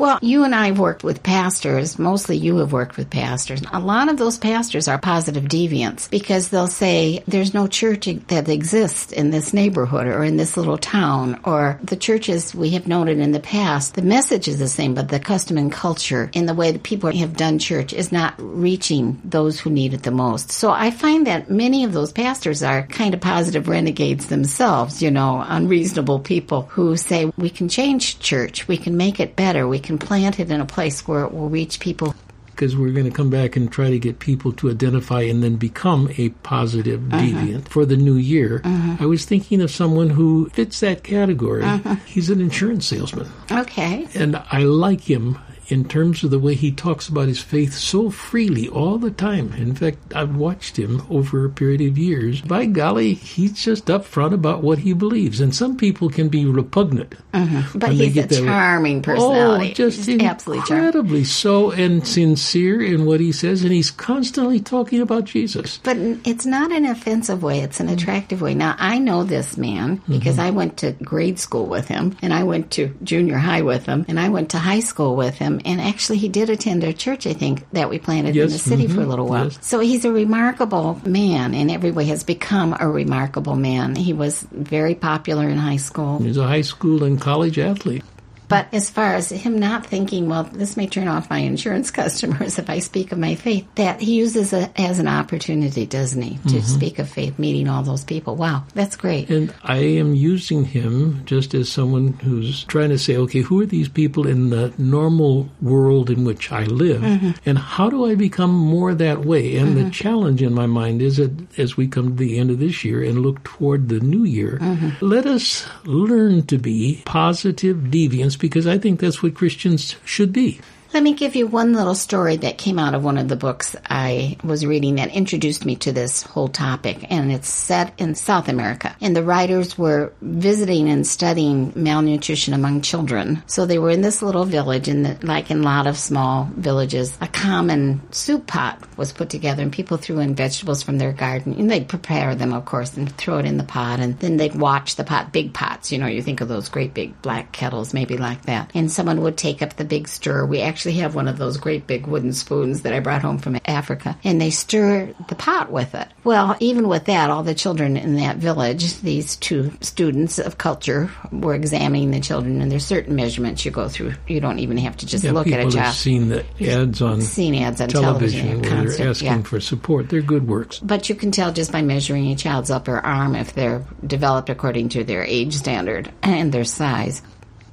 Well, 0.00 0.18
you 0.22 0.44
and 0.44 0.54
I 0.54 0.68
have 0.68 0.78
worked 0.78 1.04
with 1.04 1.22
pastors. 1.22 1.98
Mostly 1.98 2.38
you 2.38 2.56
have 2.56 2.72
worked 2.72 2.96
with 2.96 3.10
pastors. 3.10 3.60
A 3.70 3.78
lot 3.78 4.08
of 4.08 4.16
those 4.16 4.38
pastors 4.38 4.88
are 4.88 4.96
positive 4.96 5.44
deviants 5.44 6.08
because 6.08 6.48
they'll 6.48 6.68
say 6.68 7.22
there's 7.28 7.52
no 7.52 7.66
church 7.66 8.06
that 8.28 8.48
exists 8.48 9.12
in 9.12 9.30
this 9.30 9.52
neighborhood 9.52 10.06
or 10.06 10.24
in 10.24 10.38
this 10.38 10.56
little 10.56 10.78
town 10.78 11.38
or 11.44 11.78
the 11.82 11.96
churches 11.96 12.54
we 12.54 12.70
have 12.70 12.88
noted 12.88 13.18
in 13.18 13.32
the 13.32 13.40
past. 13.40 13.92
The 13.92 14.00
message 14.00 14.48
is 14.48 14.58
the 14.58 14.68
same, 14.68 14.94
but 14.94 15.10
the 15.10 15.20
custom 15.20 15.58
and 15.58 15.70
culture 15.70 16.30
in 16.32 16.46
the 16.46 16.54
way 16.54 16.72
that 16.72 16.82
people 16.82 17.12
have 17.12 17.36
done 17.36 17.58
church 17.58 17.92
is 17.92 18.10
not 18.10 18.32
reaching 18.38 19.20
those 19.22 19.60
who 19.60 19.68
need 19.68 19.92
it 19.92 20.04
the 20.04 20.10
most. 20.10 20.50
So 20.50 20.70
I 20.70 20.92
find 20.92 21.26
that 21.26 21.50
many 21.50 21.84
of 21.84 21.92
those 21.92 22.10
pastors 22.10 22.62
are 22.62 22.86
kind 22.86 23.12
of 23.12 23.20
positive 23.20 23.68
renegades 23.68 24.28
themselves, 24.28 25.02
you 25.02 25.10
know, 25.10 25.44
unreasonable 25.46 26.20
people 26.20 26.62
who 26.70 26.96
say 26.96 27.30
we 27.36 27.50
can 27.50 27.68
change 27.68 28.18
church, 28.18 28.66
we 28.66 28.78
can 28.78 28.96
make 28.96 29.20
it 29.20 29.36
better, 29.36 29.68
we 29.68 29.78
can 29.78 29.89
plant 29.98 30.40
it 30.40 30.50
in 30.50 30.60
a 30.60 30.66
place 30.66 31.06
where 31.06 31.24
it 31.24 31.32
will 31.32 31.48
reach 31.48 31.80
people. 31.80 32.14
Because 32.46 32.76
we're 32.76 32.92
going 32.92 33.06
to 33.06 33.10
come 33.10 33.30
back 33.30 33.56
and 33.56 33.72
try 33.72 33.88
to 33.88 33.98
get 33.98 34.18
people 34.18 34.52
to 34.52 34.70
identify 34.70 35.22
and 35.22 35.42
then 35.42 35.56
become 35.56 36.10
a 36.18 36.28
positive 36.28 37.10
uh-huh. 37.10 37.24
deviant 37.24 37.68
for 37.68 37.86
the 37.86 37.96
new 37.96 38.16
year. 38.16 38.60
Uh-huh. 38.62 38.96
I 39.00 39.06
was 39.06 39.24
thinking 39.24 39.62
of 39.62 39.70
someone 39.70 40.10
who 40.10 40.50
fits 40.50 40.80
that 40.80 41.02
category. 41.02 41.62
Uh-huh. 41.62 41.94
He's 42.04 42.28
an 42.28 42.40
insurance 42.40 42.86
salesman. 42.86 43.30
Okay. 43.50 44.06
And 44.14 44.36
I 44.50 44.64
like 44.64 45.00
him 45.00 45.38
in 45.70 45.84
terms 45.88 46.24
of 46.24 46.30
the 46.30 46.38
way 46.38 46.54
he 46.54 46.72
talks 46.72 47.08
about 47.08 47.28
his 47.28 47.40
faith 47.40 47.72
so 47.74 48.10
freely 48.10 48.68
all 48.68 48.98
the 48.98 49.10
time. 49.10 49.52
In 49.54 49.74
fact, 49.74 49.98
I've 50.14 50.36
watched 50.36 50.78
him 50.78 51.02
over 51.10 51.44
a 51.44 51.50
period 51.50 51.80
of 51.82 51.98
years. 51.98 52.40
By 52.40 52.66
golly, 52.66 53.14
he's 53.14 53.52
just 53.52 53.86
upfront 53.86 54.32
about 54.34 54.62
what 54.62 54.78
he 54.80 54.92
believes. 54.92 55.40
And 55.40 55.54
some 55.54 55.76
people 55.76 56.08
can 56.10 56.28
be 56.28 56.44
repugnant. 56.44 57.14
But 57.32 57.90
when 57.90 57.98
they 57.98 58.08
he's 58.08 58.16
a 58.16 58.22
that 58.26 58.30
way. 58.40 58.46
charming 58.46 59.02
personality. 59.02 59.70
Oh, 59.70 59.74
just 59.74 60.06
He's 60.06 60.20
absolutely 60.22 60.64
charming. 60.66 60.86
incredibly 60.86 61.24
so 61.24 61.70
and 61.70 62.06
sincere 62.06 62.82
in 62.82 63.04
what 63.06 63.20
he 63.20 63.32
says. 63.32 63.62
And 63.62 63.72
he's 63.72 63.90
constantly 63.90 64.60
talking 64.60 65.00
about 65.00 65.24
Jesus. 65.24 65.78
But 65.82 65.96
it's 66.24 66.46
not 66.46 66.72
an 66.72 66.86
offensive 66.86 67.42
way, 67.42 67.60
it's 67.60 67.80
an 67.80 67.88
attractive 67.88 68.40
way. 68.40 68.54
Now, 68.54 68.74
I 68.78 68.98
know 68.98 69.24
this 69.24 69.56
man 69.56 70.02
because 70.08 70.30
Mm-hmm. 70.30 70.40
I 70.40 70.50
went 70.50 70.76
to 70.78 70.92
grade 70.92 71.38
school 71.38 71.66
with 71.66 71.88
him, 71.88 72.16
and 72.22 72.32
I 72.32 72.44
went 72.44 72.70
to 72.72 72.94
junior 73.02 73.36
high 73.36 73.62
with 73.62 73.84
him, 73.84 74.04
and 74.08 74.18
I 74.18 74.28
went 74.28 74.50
to 74.50 74.58
high 74.58 74.80
school 74.80 75.16
with 75.16 75.36
him, 75.36 75.59
and 75.64 75.80
actually, 75.80 76.18
he 76.18 76.28
did 76.28 76.50
attend 76.50 76.84
our 76.84 76.92
church, 76.92 77.26
I 77.26 77.32
think, 77.32 77.68
that 77.72 77.88
we 77.90 77.98
planted 77.98 78.36
in 78.36 78.48
the 78.48 78.58
city 78.58 78.86
for 78.86 79.00
a 79.00 79.04
mhm, 79.04 79.08
little 79.08 79.26
while. 79.26 79.44
yes. 79.44 79.58
So 79.60 79.80
he's 79.80 80.04
a 80.04 80.12
remarkable 80.12 81.00
man 81.04 81.54
in 81.54 81.70
every 81.70 81.90
way, 81.90 82.04
has 82.06 82.22
become 82.24 82.76
a 82.78 82.88
remarkable 82.88 83.56
man. 83.56 83.96
He 83.96 84.12
was 84.12 84.42
very 84.52 84.94
popular 84.94 85.48
in 85.48 85.58
high 85.58 85.76
school. 85.76 86.18
He's 86.18 86.36
a 86.36 86.46
high 86.46 86.62
school 86.62 87.04
and 87.04 87.20
college 87.20 87.58
athlete. 87.58 88.04
But 88.50 88.66
as 88.74 88.90
far 88.90 89.14
as 89.14 89.30
him 89.30 89.60
not 89.60 89.86
thinking, 89.86 90.28
well, 90.28 90.42
this 90.42 90.76
may 90.76 90.88
turn 90.88 91.06
off 91.06 91.30
my 91.30 91.38
insurance 91.38 91.90
customers 92.00 92.58
if 92.58 92.68
I 92.68 92.80
speak 92.80 93.12
of 93.12 93.18
my 93.18 93.36
faith, 93.36 93.66
that 93.76 94.00
he 94.00 94.16
uses 94.16 94.52
it 94.52 94.72
as 94.76 94.98
an 94.98 95.06
opportunity, 95.06 95.86
doesn't 95.86 96.20
he, 96.20 96.34
to 96.34 96.56
mm-hmm. 96.56 96.60
speak 96.60 96.98
of 96.98 97.08
faith, 97.08 97.38
meeting 97.38 97.68
all 97.68 97.84
those 97.84 98.02
people. 98.02 98.34
Wow, 98.34 98.64
that's 98.74 98.96
great. 98.96 99.30
And 99.30 99.54
I 99.62 99.76
am 99.76 100.14
using 100.14 100.64
him 100.64 101.24
just 101.26 101.54
as 101.54 101.70
someone 101.70 102.14
who's 102.14 102.64
trying 102.64 102.88
to 102.88 102.98
say, 102.98 103.16
okay, 103.16 103.40
who 103.40 103.60
are 103.60 103.66
these 103.66 103.88
people 103.88 104.26
in 104.26 104.50
the 104.50 104.74
normal 104.76 105.48
world 105.62 106.10
in 106.10 106.24
which 106.24 106.50
I 106.50 106.64
live? 106.64 107.02
Mm-hmm. 107.02 107.30
And 107.46 107.56
how 107.56 107.88
do 107.88 108.06
I 108.06 108.16
become 108.16 108.50
more 108.50 108.94
that 108.94 109.24
way? 109.24 109.56
And 109.58 109.76
the 109.76 109.82
mm-hmm. 109.82 109.90
challenge 109.90 110.42
in 110.42 110.52
my 110.52 110.66
mind 110.66 111.02
is 111.02 111.18
that 111.18 111.30
as 111.56 111.76
we 111.76 111.86
come 111.86 112.08
to 112.08 112.14
the 112.16 112.38
end 112.38 112.50
of 112.50 112.58
this 112.58 112.84
year 112.84 113.00
and 113.00 113.22
look 113.22 113.44
toward 113.44 113.88
the 113.88 114.00
new 114.00 114.24
year, 114.24 114.58
let 115.00 115.24
us 115.26 115.68
learn 115.84 116.44
to 116.46 116.58
be 116.58 117.02
positive 117.06 117.76
deviants 117.76 118.39
because 118.40 118.66
I 118.66 118.78
think 118.78 119.00
that's 119.00 119.22
what 119.22 119.34
Christians 119.34 119.96
should 120.04 120.32
be. 120.32 120.60
Let 120.92 121.04
me 121.04 121.14
give 121.14 121.36
you 121.36 121.46
one 121.46 121.72
little 121.72 121.94
story 121.94 122.34
that 122.38 122.58
came 122.58 122.76
out 122.76 122.94
of 122.94 123.04
one 123.04 123.16
of 123.16 123.28
the 123.28 123.36
books 123.36 123.76
I 123.88 124.36
was 124.42 124.66
reading 124.66 124.96
that 124.96 125.14
introduced 125.14 125.64
me 125.64 125.76
to 125.76 125.92
this 125.92 126.24
whole 126.24 126.48
topic. 126.48 127.06
And 127.12 127.30
it's 127.30 127.48
set 127.48 127.94
in 128.00 128.16
South 128.16 128.48
America. 128.48 128.96
And 129.00 129.14
the 129.14 129.22
writers 129.22 129.78
were 129.78 130.12
visiting 130.20 130.88
and 130.88 131.06
studying 131.06 131.72
malnutrition 131.76 132.54
among 132.54 132.80
children. 132.80 133.40
So 133.46 133.66
they 133.66 133.78
were 133.78 133.90
in 133.90 134.00
this 134.00 134.20
little 134.20 134.44
village, 134.44 134.88
and 134.88 135.22
like 135.22 135.52
in 135.52 135.60
a 135.60 135.62
lot 135.62 135.86
of 135.86 135.96
small 135.96 136.50
villages, 136.56 137.16
a 137.20 137.28
common 137.28 138.02
soup 138.10 138.48
pot 138.48 138.82
was 138.96 139.12
put 139.12 139.30
together, 139.30 139.62
and 139.62 139.72
people 139.72 139.96
threw 139.96 140.18
in 140.18 140.34
vegetables 140.34 140.82
from 140.82 140.98
their 140.98 141.12
garden. 141.12 141.54
And 141.56 141.70
they'd 141.70 141.88
prepare 141.88 142.34
them, 142.34 142.52
of 142.52 142.64
course, 142.64 142.96
and 142.96 143.16
throw 143.16 143.38
it 143.38 143.46
in 143.46 143.58
the 143.58 143.64
pot. 143.64 144.00
And 144.00 144.18
then 144.18 144.38
they'd 144.38 144.56
watch 144.56 144.96
the 144.96 145.04
pot, 145.04 145.32
big 145.32 145.54
pots. 145.54 145.92
You 145.92 145.98
know, 145.98 146.08
you 146.08 146.20
think 146.20 146.40
of 146.40 146.48
those 146.48 146.68
great 146.68 146.94
big 146.94 147.22
black 147.22 147.52
kettles, 147.52 147.94
maybe 147.94 148.16
like 148.16 148.46
that. 148.46 148.72
And 148.74 148.90
someone 148.90 149.20
would 149.20 149.36
take 149.36 149.62
up 149.62 149.76
the 149.76 149.84
big 149.84 150.08
stir. 150.08 150.44
We 150.44 150.60
actually 150.60 150.79
have 150.88 151.14
one 151.14 151.28
of 151.28 151.38
those 151.38 151.56
great 151.56 151.86
big 151.86 152.06
wooden 152.06 152.32
spoons 152.32 152.82
that 152.82 152.92
I 152.92 153.00
brought 153.00 153.22
home 153.22 153.38
from 153.38 153.58
Africa, 153.66 154.16
and 154.24 154.40
they 154.40 154.50
stir 154.50 155.14
the 155.28 155.34
pot 155.34 155.70
with 155.70 155.94
it. 155.94 156.08
Well, 156.24 156.56
even 156.60 156.88
with 156.88 157.04
that, 157.06 157.30
all 157.30 157.42
the 157.42 157.54
children 157.54 157.96
in 157.96 158.16
that 158.16 158.36
village, 158.36 159.00
these 159.00 159.36
two 159.36 159.72
students 159.80 160.38
of 160.38 160.58
culture, 160.58 161.10
were 161.32 161.54
examining 161.54 162.10
the 162.10 162.20
children, 162.20 162.60
and 162.60 162.70
there's 162.70 162.84
certain 162.84 163.14
measurements 163.14 163.64
you 163.64 163.70
go 163.70 163.88
through. 163.88 164.14
You 164.26 164.40
don't 164.40 164.58
even 164.58 164.76
have 164.78 164.96
to 164.98 165.06
just 165.06 165.24
Yeah, 165.24 165.32
look 165.32 165.46
at 165.48 165.60
a 165.60 165.64
have 165.64 165.72
child. 165.72 165.94
seen 165.94 166.28
the 166.28 166.44
ads 166.70 167.02
on 167.02 167.20
Seen 167.20 167.54
ads 167.56 167.80
on 167.80 167.88
television, 167.88 168.46
television, 168.46 168.60
where 168.62 168.70
concert, 168.70 168.98
they're 168.98 169.10
asking 169.10 169.26
yeah. 169.28 169.42
for 169.42 169.60
support. 169.60 170.08
They're 170.08 170.22
good 170.22 170.46
works. 170.48 170.78
But 170.78 171.08
you 171.08 171.14
can 171.14 171.30
tell 171.30 171.52
just 171.52 171.72
by 171.72 171.82
measuring 171.82 172.26
a 172.28 172.36
child's 172.36 172.70
upper 172.70 172.98
arm 172.98 173.34
if 173.34 173.54
they're 173.54 173.84
developed 174.06 174.48
according 174.50 174.90
to 174.90 175.04
their 175.04 175.22
age 175.24 175.54
standard 175.54 176.12
and 176.22 176.52
their 176.52 176.64
size. 176.64 177.22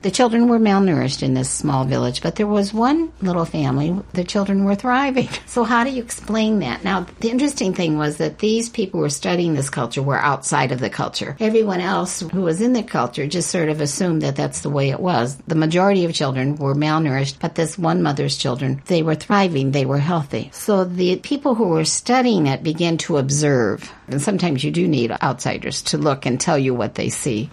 The 0.08 0.12
children 0.12 0.48
were 0.48 0.58
malnourished 0.58 1.22
in 1.22 1.34
this 1.34 1.50
small 1.50 1.84
village, 1.84 2.22
but 2.22 2.36
there 2.36 2.48
was 2.48 2.74
one 2.74 3.12
little 3.22 3.44
family, 3.44 3.94
the 4.14 4.24
children 4.24 4.64
were 4.64 4.74
thriving. 4.74 5.28
So, 5.48 5.64
how 5.64 5.84
do 5.84 5.90
you 5.90 6.02
explain 6.02 6.60
that? 6.60 6.84
Now, 6.84 7.08
the 7.20 7.30
interesting 7.30 7.74
thing 7.74 7.98
was 7.98 8.18
that 8.18 8.40
these 8.40 8.70
people 8.70 9.00
who 9.00 9.02
were 9.02 9.10
studying 9.10 9.54
this 9.54 9.70
culture 9.70 10.04
were 10.04 10.20
outside 10.20 10.72
of 10.72 10.80
the 10.80 10.90
culture. 10.90 11.36
Everyone 11.40 11.82
else 11.82 12.22
who 12.22 12.42
was 12.42 12.62
in 12.62 12.74
the 12.74 12.84
culture 12.84 13.28
just 13.28 13.50
sort 13.50 13.70
of 13.70 13.82
assumed 13.82 14.22
that 14.22 14.36
that's 14.36 14.62
the 14.62 14.70
way 14.70 14.92
it 14.92 15.00
was. 15.00 15.36
The 15.48 15.56
majority 15.56 16.06
of 16.06 16.14
children 16.14 16.58
were 16.58 16.76
malnourished, 16.76 17.40
but 17.40 17.56
this 17.56 17.78
one 17.78 18.04
mother's 18.04 18.38
children, 18.38 18.82
they 18.86 19.02
were 19.04 19.16
thriving, 19.16 19.72
they 19.72 19.86
were 19.86 19.98
healthy. 19.98 20.52
So, 20.54 20.86
the 20.86 21.18
people 21.18 21.56
who 21.56 21.70
were 21.70 21.86
studying 21.86 22.48
it 22.48 22.64
began 22.64 22.98
to 23.00 23.18
observe. 23.18 23.92
And 24.08 24.22
sometimes 24.22 24.64
you 24.64 24.72
do 24.72 24.88
need 24.88 25.12
outsiders 25.12 25.82
to 25.84 25.98
look 25.98 26.26
and 26.26 26.40
tell 26.40 26.58
you 26.58 26.74
what 26.74 26.96
they 26.96 27.10
see. 27.10 27.50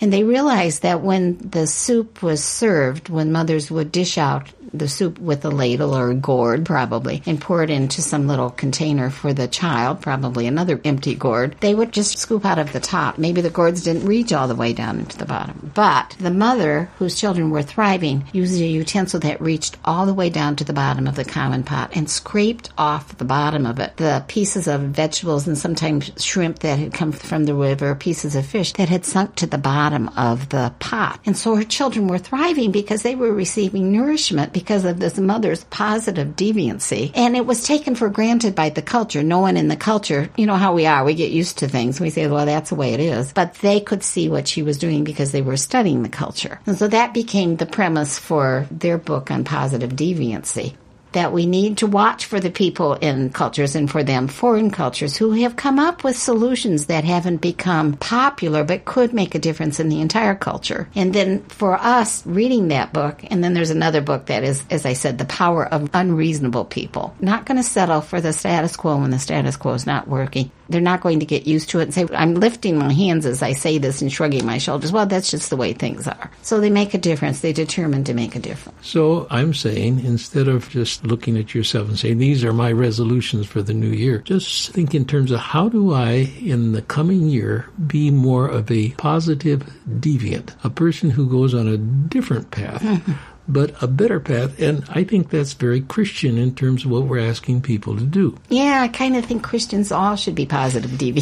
And 0.00 0.12
they 0.12 0.22
realized 0.22 0.82
that 0.82 1.02
when 1.02 1.38
the 1.38 1.66
soup 1.66 2.22
was 2.22 2.42
served, 2.42 3.08
when 3.08 3.32
mothers 3.32 3.70
would 3.70 3.90
dish 3.90 4.16
out 4.18 4.48
the 4.72 4.88
soup 4.88 5.18
with 5.18 5.44
a 5.44 5.50
ladle 5.50 5.96
or 5.96 6.10
a 6.10 6.14
gourd, 6.14 6.66
probably, 6.66 7.22
and 7.26 7.40
pour 7.40 7.62
it 7.62 7.70
into 7.70 8.02
some 8.02 8.26
little 8.26 8.50
container 8.50 9.10
for 9.10 9.32
the 9.32 9.48
child, 9.48 10.00
probably 10.00 10.46
another 10.46 10.80
empty 10.84 11.14
gourd, 11.14 11.56
they 11.60 11.74
would 11.74 11.92
just 11.92 12.18
scoop 12.18 12.44
out 12.44 12.58
of 12.58 12.72
the 12.72 12.80
top. 12.80 13.18
Maybe 13.18 13.40
the 13.40 13.50
gourds 13.50 13.82
didn't 13.82 14.06
reach 14.06 14.32
all 14.32 14.48
the 14.48 14.54
way 14.54 14.72
down 14.72 14.98
into 14.98 15.16
the 15.16 15.24
bottom. 15.24 15.72
But 15.74 16.16
the 16.18 16.30
mother, 16.30 16.90
whose 16.98 17.18
children 17.18 17.50
were 17.50 17.62
thriving, 17.62 18.24
used 18.32 18.60
a 18.60 18.66
utensil 18.66 19.20
that 19.20 19.40
reached 19.40 19.76
all 19.84 20.06
the 20.06 20.14
way 20.14 20.30
down 20.30 20.56
to 20.56 20.64
the 20.64 20.72
bottom 20.72 21.06
of 21.06 21.16
the 21.16 21.24
common 21.24 21.62
pot 21.62 21.92
and 21.94 22.10
scraped 22.10 22.70
off 22.76 23.16
the 23.16 23.24
bottom 23.24 23.66
of 23.66 23.78
it 23.78 23.96
the 23.96 24.24
pieces 24.28 24.68
of 24.68 24.80
vegetables 24.80 25.46
and 25.46 25.56
sometimes 25.56 26.10
shrimp 26.22 26.58
that 26.60 26.78
had 26.78 26.92
come 26.92 27.12
from 27.12 27.44
the 27.44 27.54
river, 27.54 27.94
pieces 27.94 28.34
of 28.34 28.44
fish 28.44 28.72
that 28.74 28.88
had 28.88 29.04
sunk 29.04 29.34
to 29.34 29.46
the 29.46 29.58
bottom 29.58 29.87
of 29.94 30.48
the 30.48 30.72
pot. 30.78 31.20
And 31.26 31.36
so 31.36 31.54
her 31.56 31.64
children 31.64 32.08
were 32.08 32.18
thriving 32.18 32.70
because 32.72 33.02
they 33.02 33.14
were 33.14 33.32
receiving 33.32 33.92
nourishment 33.92 34.52
because 34.52 34.84
of 34.84 35.00
this 35.00 35.18
mother's 35.18 35.64
positive 35.64 36.36
deviancy. 36.36 37.12
And 37.14 37.36
it 37.36 37.46
was 37.46 37.64
taken 37.64 37.94
for 37.94 38.08
granted 38.08 38.54
by 38.54 38.70
the 38.70 38.82
culture. 38.82 39.22
No 39.22 39.40
one 39.40 39.56
in 39.56 39.68
the 39.68 39.76
culture, 39.76 40.30
you 40.36 40.46
know 40.46 40.56
how 40.56 40.74
we 40.74 40.86
are, 40.86 41.04
we 41.04 41.14
get 41.14 41.30
used 41.30 41.58
to 41.58 41.68
things. 41.68 42.00
We 42.00 42.10
say, 42.10 42.26
well, 42.26 42.46
that's 42.46 42.70
the 42.70 42.76
way 42.76 42.94
it 42.94 43.00
is. 43.00 43.32
But 43.32 43.54
they 43.54 43.80
could 43.80 44.02
see 44.02 44.28
what 44.28 44.48
she 44.48 44.62
was 44.62 44.78
doing 44.78 45.04
because 45.04 45.32
they 45.32 45.42
were 45.42 45.56
studying 45.56 46.02
the 46.02 46.08
culture. 46.08 46.60
And 46.66 46.76
so 46.76 46.88
that 46.88 47.14
became 47.14 47.56
the 47.56 47.66
premise 47.66 48.18
for 48.18 48.66
their 48.70 48.98
book 48.98 49.30
on 49.30 49.44
positive 49.44 49.90
deviancy 49.92 50.74
that 51.18 51.32
we 51.32 51.46
need 51.46 51.78
to 51.78 51.86
watch 51.88 52.26
for 52.26 52.38
the 52.38 52.48
people 52.48 52.94
in 52.94 53.28
cultures 53.30 53.74
and 53.74 53.90
for 53.90 54.04
them 54.04 54.28
foreign 54.28 54.70
cultures 54.70 55.16
who 55.16 55.32
have 55.32 55.56
come 55.56 55.80
up 55.80 56.04
with 56.04 56.16
solutions 56.16 56.86
that 56.86 57.02
haven't 57.02 57.38
become 57.38 57.94
popular 57.94 58.62
but 58.62 58.84
could 58.84 59.12
make 59.12 59.34
a 59.34 59.40
difference 59.40 59.80
in 59.80 59.88
the 59.88 60.00
entire 60.00 60.36
culture. 60.36 60.88
And 60.94 61.12
then 61.12 61.42
for 61.48 61.74
us 61.74 62.24
reading 62.24 62.68
that 62.68 62.92
book, 62.92 63.24
and 63.32 63.42
then 63.42 63.52
there's 63.52 63.70
another 63.70 64.00
book 64.00 64.26
that 64.26 64.44
is, 64.44 64.62
as 64.70 64.86
I 64.86 64.92
said, 64.92 65.18
The 65.18 65.24
Power 65.24 65.66
of 65.66 65.90
Unreasonable 65.92 66.66
People. 66.66 67.16
Not 67.20 67.46
going 67.46 67.56
to 67.56 67.64
settle 67.64 68.00
for 68.00 68.20
the 68.20 68.32
status 68.32 68.76
quo 68.76 68.98
when 68.98 69.10
the 69.10 69.18
status 69.18 69.56
quo 69.56 69.72
is 69.72 69.86
not 69.86 70.06
working. 70.06 70.52
They're 70.68 70.80
not 70.80 71.00
going 71.00 71.20
to 71.20 71.26
get 71.26 71.46
used 71.46 71.70
to 71.70 71.80
it 71.80 71.84
and 71.84 71.94
say, 71.94 72.06
I'm 72.12 72.34
lifting 72.34 72.78
my 72.78 72.92
hands 72.92 73.26
as 73.26 73.42
I 73.42 73.52
say 73.52 73.78
this 73.78 74.02
and 74.02 74.12
shrugging 74.12 74.44
my 74.44 74.58
shoulders. 74.58 74.92
Well, 74.92 75.06
that's 75.06 75.30
just 75.30 75.50
the 75.50 75.56
way 75.56 75.72
things 75.72 76.06
are. 76.06 76.30
So 76.42 76.60
they 76.60 76.70
make 76.70 76.94
a 76.94 76.98
difference. 76.98 77.40
They 77.40 77.52
determine 77.52 78.04
to 78.04 78.14
make 78.14 78.36
a 78.36 78.38
difference. 78.38 78.86
So 78.86 79.26
I'm 79.30 79.54
saying 79.54 80.04
instead 80.04 80.48
of 80.48 80.68
just 80.68 81.04
looking 81.04 81.36
at 81.36 81.54
yourself 81.54 81.88
and 81.88 81.98
saying, 81.98 82.18
these 82.18 82.44
are 82.44 82.52
my 82.52 82.72
resolutions 82.72 83.46
for 83.46 83.62
the 83.62 83.74
new 83.74 83.90
year, 83.90 84.18
just 84.18 84.70
think 84.70 84.94
in 84.94 85.04
terms 85.04 85.30
of 85.30 85.40
how 85.40 85.68
do 85.68 85.92
I, 85.92 86.32
in 86.40 86.72
the 86.72 86.82
coming 86.82 87.28
year, 87.28 87.68
be 87.86 88.10
more 88.10 88.46
of 88.46 88.70
a 88.70 88.90
positive 88.90 89.62
deviant, 89.88 90.54
a 90.64 90.70
person 90.70 91.10
who 91.10 91.28
goes 91.28 91.54
on 91.54 91.66
a 91.66 91.76
different 91.76 92.50
path. 92.50 92.82
Mm-hmm. 92.82 93.12
But 93.48 93.82
a 93.82 93.86
better 93.86 94.20
path. 94.20 94.60
And 94.60 94.84
I 94.88 95.04
think 95.04 95.30
that's 95.30 95.54
very 95.54 95.80
Christian 95.80 96.38
in 96.38 96.54
terms 96.54 96.84
of 96.84 96.90
what 96.90 97.04
we're 97.04 97.26
asking 97.26 97.62
people 97.62 97.96
to 97.96 98.04
do. 98.04 98.38
Yeah, 98.48 98.82
I 98.82 98.88
kind 98.88 99.16
of 99.16 99.24
think 99.24 99.42
Christians 99.42 99.90
all 99.90 100.16
should 100.16 100.34
be 100.34 100.46
positive 100.46 100.96
devi- 100.98 101.20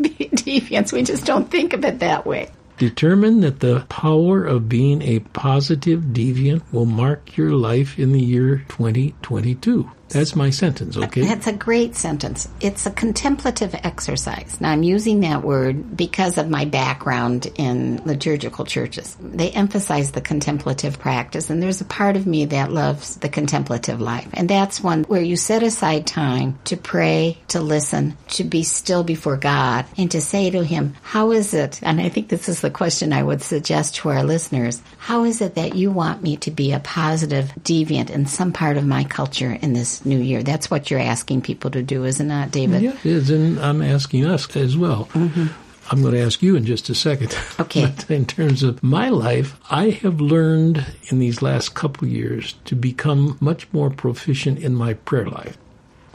deviants. 0.00 0.92
We 0.92 1.02
just 1.02 1.24
don't 1.24 1.50
think 1.50 1.72
of 1.72 1.84
it 1.84 2.00
that 2.00 2.26
way. 2.26 2.50
Determine 2.78 3.40
that 3.40 3.58
the 3.58 3.84
power 3.88 4.44
of 4.44 4.68
being 4.68 5.02
a 5.02 5.18
positive 5.18 6.00
deviant 6.00 6.62
will 6.72 6.86
mark 6.86 7.36
your 7.36 7.50
life 7.52 7.98
in 7.98 8.12
the 8.12 8.20
year 8.20 8.64
2022. 8.68 9.90
That's 10.08 10.34
my 10.34 10.50
sentence, 10.50 10.96
okay? 10.96 11.22
That's 11.22 11.46
a 11.46 11.52
great 11.52 11.94
sentence. 11.94 12.48
It's 12.60 12.86
a 12.86 12.90
contemplative 12.90 13.74
exercise. 13.74 14.60
Now, 14.60 14.70
I'm 14.70 14.82
using 14.82 15.20
that 15.20 15.42
word 15.42 15.96
because 15.96 16.38
of 16.38 16.48
my 16.48 16.64
background 16.64 17.46
in 17.56 18.02
liturgical 18.04 18.64
churches. 18.64 19.16
They 19.20 19.50
emphasize 19.50 20.12
the 20.12 20.20
contemplative 20.20 20.98
practice, 20.98 21.50
and 21.50 21.62
there's 21.62 21.80
a 21.80 21.86
part 21.86 22.16
of 22.16 22.26
me 22.26 22.46
that 22.46 22.72
loves 22.72 23.16
the 23.16 23.28
contemplative 23.28 24.00
life. 24.00 24.28
And 24.32 24.48
that's 24.48 24.80
one 24.80 25.04
where 25.04 25.22
you 25.22 25.36
set 25.36 25.62
aside 25.62 26.06
time 26.06 26.58
to 26.64 26.76
pray, 26.76 27.38
to 27.48 27.60
listen, 27.60 28.16
to 28.28 28.44
be 28.44 28.62
still 28.62 29.04
before 29.04 29.36
God, 29.36 29.84
and 29.96 30.10
to 30.12 30.20
say 30.20 30.50
to 30.50 30.64
Him, 30.64 30.94
How 31.02 31.32
is 31.32 31.54
it? 31.54 31.80
And 31.82 32.00
I 32.00 32.08
think 32.08 32.28
this 32.28 32.48
is 32.48 32.60
the 32.60 32.70
question 32.70 33.12
I 33.12 33.22
would 33.22 33.42
suggest 33.42 33.96
to 33.96 34.08
our 34.10 34.24
listeners 34.24 34.80
How 34.98 35.24
is 35.24 35.40
it 35.40 35.56
that 35.56 35.74
you 35.74 35.90
want 35.90 36.22
me 36.22 36.36
to 36.38 36.50
be 36.50 36.72
a 36.72 36.80
positive 36.80 37.52
deviant 37.62 38.10
in 38.10 38.26
some 38.26 38.52
part 38.52 38.76
of 38.76 38.86
my 38.86 39.04
culture 39.04 39.52
in 39.52 39.72
this 39.72 39.97
new 40.04 40.18
year. 40.18 40.42
That's 40.42 40.70
what 40.70 40.90
you're 40.90 41.00
asking 41.00 41.42
people 41.42 41.70
to 41.70 41.82
do, 41.82 42.04
isn't 42.04 42.30
it, 42.30 42.50
David? 42.50 42.82
Yeah, 42.82 42.92
it 42.92 43.06
is, 43.06 43.30
and 43.30 43.58
I'm 43.60 43.82
asking 43.82 44.26
us 44.26 44.54
as 44.56 44.76
well. 44.76 45.06
Mm-hmm. 45.12 45.46
I'm 45.90 46.02
going 46.02 46.14
to 46.14 46.20
ask 46.20 46.42
you 46.42 46.54
in 46.54 46.66
just 46.66 46.90
a 46.90 46.94
second. 46.94 47.36
Okay. 47.58 47.86
but 47.96 48.10
in 48.10 48.26
terms 48.26 48.62
of 48.62 48.82
my 48.82 49.08
life, 49.08 49.58
I 49.70 49.90
have 49.90 50.20
learned 50.20 50.84
in 51.08 51.18
these 51.18 51.40
last 51.40 51.74
couple 51.74 52.06
years 52.06 52.54
to 52.66 52.74
become 52.74 53.38
much 53.40 53.72
more 53.72 53.88
proficient 53.88 54.58
in 54.58 54.74
my 54.74 54.94
prayer 54.94 55.26
life 55.26 55.56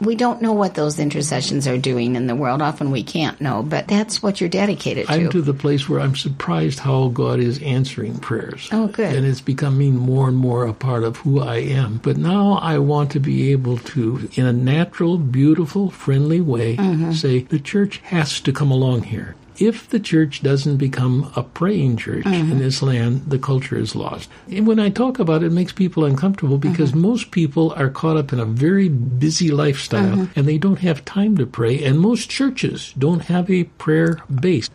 we 0.00 0.14
don't 0.14 0.42
know 0.42 0.52
what 0.52 0.74
those 0.74 0.98
intercessions 0.98 1.66
are 1.66 1.78
doing 1.78 2.16
in 2.16 2.26
the 2.26 2.34
world. 2.34 2.60
Often 2.60 2.90
we 2.90 3.02
can't 3.02 3.40
know, 3.40 3.62
but 3.62 3.88
that's 3.88 4.22
what 4.22 4.40
you're 4.40 4.50
dedicated 4.50 5.06
to. 5.06 5.12
I'm 5.12 5.30
to 5.30 5.42
the 5.42 5.54
place 5.54 5.88
where 5.88 6.00
I'm 6.00 6.16
surprised 6.16 6.80
how 6.80 7.08
God 7.08 7.40
is 7.40 7.62
answering 7.62 8.18
prayers. 8.18 8.68
Oh, 8.72 8.88
good. 8.88 9.14
And 9.14 9.26
it's 9.26 9.40
becoming 9.40 9.96
more 9.96 10.28
and 10.28 10.36
more 10.36 10.66
a 10.66 10.72
part 10.72 11.04
of 11.04 11.18
who 11.18 11.40
I 11.40 11.56
am. 11.56 11.98
But 11.98 12.16
now 12.16 12.54
I 12.54 12.78
want 12.78 13.12
to 13.12 13.20
be 13.20 13.52
able 13.52 13.78
to, 13.78 14.28
in 14.34 14.46
a 14.46 14.52
natural, 14.52 15.18
beautiful, 15.18 15.90
friendly 15.90 16.40
way, 16.40 16.76
mm-hmm. 16.76 17.12
say, 17.12 17.40
the 17.40 17.60
church 17.60 17.98
has 18.04 18.40
to 18.40 18.52
come 18.52 18.70
along 18.70 19.04
here 19.04 19.36
if 19.58 19.88
the 19.88 20.00
church 20.00 20.42
doesn't 20.42 20.76
become 20.76 21.32
a 21.36 21.42
praying 21.42 21.96
church 21.96 22.24
mm-hmm. 22.24 22.52
in 22.52 22.58
this 22.58 22.82
land, 22.82 23.22
the 23.26 23.38
culture 23.38 23.78
is 23.78 23.94
lost. 23.94 24.28
And 24.50 24.66
when 24.66 24.80
I 24.80 24.90
talk 24.90 25.18
about 25.18 25.42
it, 25.42 25.46
it 25.46 25.52
makes 25.52 25.72
people 25.72 26.04
uncomfortable 26.04 26.58
because 26.58 26.90
mm-hmm. 26.90 27.02
most 27.02 27.30
people 27.30 27.72
are 27.76 27.90
caught 27.90 28.16
up 28.16 28.32
in 28.32 28.40
a 28.40 28.44
very 28.44 28.88
busy 28.88 29.50
lifestyle 29.50 30.16
mm-hmm. 30.16 30.38
and 30.38 30.48
they 30.48 30.58
don't 30.58 30.80
have 30.80 31.04
time 31.04 31.36
to 31.36 31.46
pray. 31.46 31.82
And 31.82 32.00
most 32.00 32.30
churches 32.30 32.92
don't 32.98 33.22
have 33.22 33.50
a 33.50 33.64
prayer 33.64 34.22
base 34.34 34.70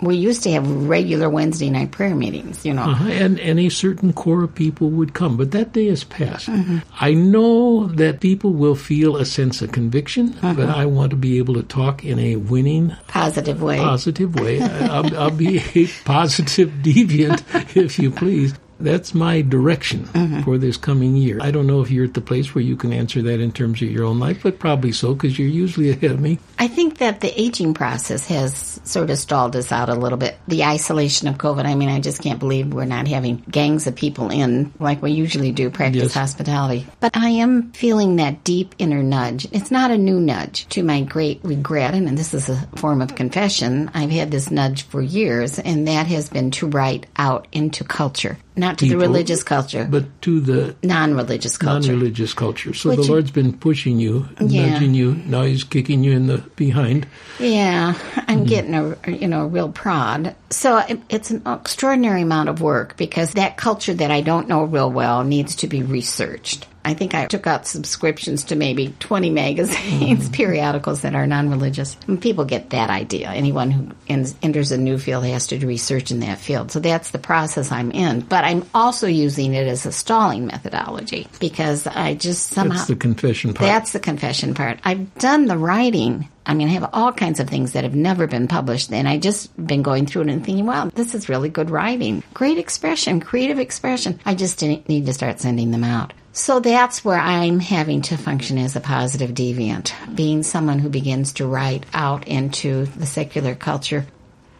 we 0.00 0.16
used 0.16 0.42
to 0.44 0.50
have 0.52 0.66
regular 0.86 1.28
Wednesday 1.28 1.70
night 1.70 1.90
prayer 1.90 2.14
meetings, 2.14 2.64
you 2.64 2.72
know. 2.72 2.84
Uh-huh. 2.84 3.08
And, 3.08 3.40
and 3.40 3.58
a 3.58 3.68
certain 3.68 4.12
core 4.12 4.44
of 4.44 4.54
people 4.54 4.90
would 4.90 5.14
come, 5.14 5.36
but 5.36 5.50
that 5.52 5.72
day 5.72 5.86
has 5.86 6.04
passed. 6.04 6.48
Mm-hmm. 6.48 6.78
I 7.00 7.14
know 7.14 7.86
that 7.88 8.20
people 8.20 8.52
will 8.52 8.76
feel 8.76 9.16
a 9.16 9.24
sense 9.24 9.60
of 9.62 9.72
conviction, 9.72 10.30
mm-hmm. 10.34 10.54
but 10.54 10.68
I 10.68 10.86
want 10.86 11.10
to 11.10 11.16
be 11.16 11.38
able 11.38 11.54
to 11.54 11.62
talk 11.62 12.04
in 12.04 12.18
a 12.18 12.36
winning, 12.36 12.94
positive 13.08 13.60
way. 13.62 13.78
Positive 13.78 14.38
way. 14.38 14.60
I'll, 14.62 15.16
I'll 15.16 15.30
be 15.30 15.58
a 15.58 15.86
positive 16.04 16.70
deviant, 16.82 17.76
if 17.76 17.98
you 17.98 18.10
please. 18.10 18.54
That's 18.80 19.14
my 19.14 19.42
direction 19.42 20.04
mm-hmm. 20.04 20.42
for 20.42 20.58
this 20.58 20.76
coming 20.76 21.16
year. 21.16 21.38
I 21.40 21.50
don't 21.50 21.66
know 21.66 21.80
if 21.80 21.90
you're 21.90 22.04
at 22.04 22.14
the 22.14 22.20
place 22.20 22.54
where 22.54 22.62
you 22.62 22.76
can 22.76 22.92
answer 22.92 23.22
that 23.22 23.40
in 23.40 23.52
terms 23.52 23.82
of 23.82 23.90
your 23.90 24.04
own 24.04 24.18
life, 24.18 24.42
but 24.42 24.58
probably 24.58 24.92
so 24.92 25.14
because 25.14 25.38
you're 25.38 25.48
usually 25.48 25.90
ahead 25.90 26.12
of 26.12 26.20
me. 26.20 26.38
I 26.58 26.68
think 26.68 26.98
that 26.98 27.20
the 27.20 27.40
aging 27.40 27.74
process 27.74 28.26
has 28.28 28.80
sort 28.84 29.10
of 29.10 29.18
stalled 29.18 29.56
us 29.56 29.72
out 29.72 29.88
a 29.88 29.94
little 29.94 30.18
bit. 30.18 30.36
The 30.46 30.64
isolation 30.64 31.28
of 31.28 31.36
COVID, 31.36 31.64
I 31.64 31.74
mean, 31.74 31.88
I 31.88 32.00
just 32.00 32.22
can't 32.22 32.38
believe 32.38 32.72
we're 32.72 32.84
not 32.84 33.08
having 33.08 33.44
gangs 33.50 33.86
of 33.86 33.96
people 33.96 34.30
in 34.30 34.72
like 34.78 35.02
we 35.02 35.12
usually 35.12 35.52
do 35.52 35.70
practice 35.70 36.02
yes. 36.02 36.14
hospitality. 36.14 36.86
But 37.00 37.16
I 37.16 37.30
am 37.30 37.72
feeling 37.72 38.16
that 38.16 38.44
deep 38.44 38.74
inner 38.78 39.02
nudge. 39.02 39.46
It's 39.52 39.70
not 39.70 39.90
a 39.90 39.98
new 39.98 40.20
nudge 40.20 40.68
to 40.70 40.82
my 40.82 41.02
great 41.02 41.40
regret, 41.42 41.94
and 41.94 42.16
this 42.16 42.34
is 42.34 42.48
a 42.48 42.56
form 42.76 43.02
of 43.02 43.14
confession. 43.14 43.90
I've 43.94 44.10
had 44.10 44.30
this 44.30 44.50
nudge 44.50 44.82
for 44.82 45.02
years, 45.02 45.58
and 45.58 45.88
that 45.88 46.06
has 46.06 46.28
been 46.28 46.50
to 46.52 46.68
write 46.68 47.06
out 47.16 47.48
into 47.52 47.84
culture 47.84 48.38
not 48.58 48.78
to 48.78 48.86
people, 48.86 49.00
the 49.00 49.06
religious 49.06 49.42
culture, 49.42 49.86
but 49.88 50.04
to 50.22 50.40
the 50.40 50.76
non-religious 50.82 51.56
culture. 51.56 51.92
Non-religious 51.92 52.34
culture. 52.34 52.74
So 52.74 52.90
Which, 52.90 53.00
the 53.00 53.12
Lord's 53.12 53.30
been 53.30 53.56
pushing 53.56 53.98
you, 53.98 54.28
yeah. 54.40 54.70
nudging 54.70 54.94
you. 54.94 55.14
Now 55.14 55.42
He's 55.42 55.64
kicking 55.64 56.04
you 56.04 56.12
in 56.12 56.26
the 56.26 56.38
behind. 56.56 57.06
Yeah, 57.38 57.94
I'm 58.16 58.38
mm-hmm. 58.38 58.44
getting 58.44 58.74
a 58.74 59.10
you 59.10 59.28
know 59.28 59.42
a 59.42 59.46
real 59.46 59.70
prod. 59.70 60.34
So 60.50 60.78
it, 60.78 61.00
it's 61.08 61.30
an 61.30 61.42
extraordinary 61.46 62.22
amount 62.22 62.48
of 62.48 62.60
work 62.60 62.96
because 62.96 63.32
that 63.32 63.56
culture 63.56 63.94
that 63.94 64.10
I 64.10 64.20
don't 64.20 64.48
know 64.48 64.64
real 64.64 64.90
well 64.90 65.24
needs 65.24 65.56
to 65.56 65.68
be 65.68 65.82
researched. 65.82 66.66
I 66.88 66.94
think 66.94 67.14
I 67.14 67.26
took 67.26 67.46
out 67.46 67.66
subscriptions 67.66 68.44
to 68.44 68.56
maybe 68.56 68.94
20 68.98 69.28
magazines, 69.28 70.24
mm-hmm. 70.24 70.32
periodicals 70.32 71.02
that 71.02 71.14
are 71.14 71.26
non 71.26 71.50
religious. 71.50 71.96
People 72.20 72.46
get 72.46 72.70
that 72.70 72.88
idea. 72.88 73.28
Anyone 73.28 73.70
who 73.70 73.90
enters 74.08 74.72
a 74.72 74.78
new 74.78 74.96
field 74.96 75.26
has 75.26 75.48
to 75.48 75.58
do 75.58 75.66
research 75.66 76.10
in 76.10 76.20
that 76.20 76.38
field. 76.38 76.72
So 76.72 76.80
that's 76.80 77.10
the 77.10 77.18
process 77.18 77.70
I'm 77.70 77.90
in. 77.90 78.20
But 78.20 78.44
I'm 78.44 78.64
also 78.74 79.06
using 79.06 79.52
it 79.52 79.66
as 79.66 79.84
a 79.84 79.92
stalling 79.92 80.46
methodology 80.46 81.28
because 81.40 81.86
I 81.86 82.14
just 82.14 82.48
somehow. 82.48 82.78
That's 82.78 82.88
the 82.88 82.96
confession 82.96 83.52
part. 83.52 83.68
That's 83.68 83.92
the 83.92 84.00
confession 84.00 84.54
part. 84.54 84.80
I've 84.82 85.14
done 85.16 85.44
the 85.44 85.58
writing 85.58 86.26
I 86.48 86.54
mean, 86.54 86.68
I 86.68 86.72
have 86.72 86.88
all 86.94 87.12
kinds 87.12 87.40
of 87.40 87.50
things 87.50 87.72
that 87.72 87.84
have 87.84 87.94
never 87.94 88.26
been 88.26 88.48
published, 88.48 88.90
and 88.90 89.06
I 89.06 89.18
just 89.18 89.54
been 89.66 89.82
going 89.82 90.06
through 90.06 90.22
it 90.22 90.30
and 90.30 90.42
thinking, 90.42 90.64
wow, 90.64 90.90
this 90.94 91.14
is 91.14 91.28
really 91.28 91.50
good 91.50 91.68
writing. 91.68 92.22
Great 92.32 92.56
expression, 92.56 93.20
creative 93.20 93.58
expression. 93.58 94.18
I 94.24 94.34
just 94.34 94.58
didn't 94.58 94.88
need 94.88 95.04
to 95.06 95.12
start 95.12 95.40
sending 95.40 95.72
them 95.72 95.84
out. 95.84 96.14
So 96.38 96.60
that's 96.60 97.04
where 97.04 97.18
I'm 97.18 97.58
having 97.58 98.02
to 98.02 98.16
function 98.16 98.58
as 98.58 98.76
a 98.76 98.80
positive 98.80 99.32
deviant, 99.32 99.92
being 100.14 100.44
someone 100.44 100.78
who 100.78 100.88
begins 100.88 101.32
to 101.34 101.48
write 101.48 101.84
out 101.92 102.28
into 102.28 102.86
the 102.86 103.06
secular 103.06 103.56
culture. 103.56 104.06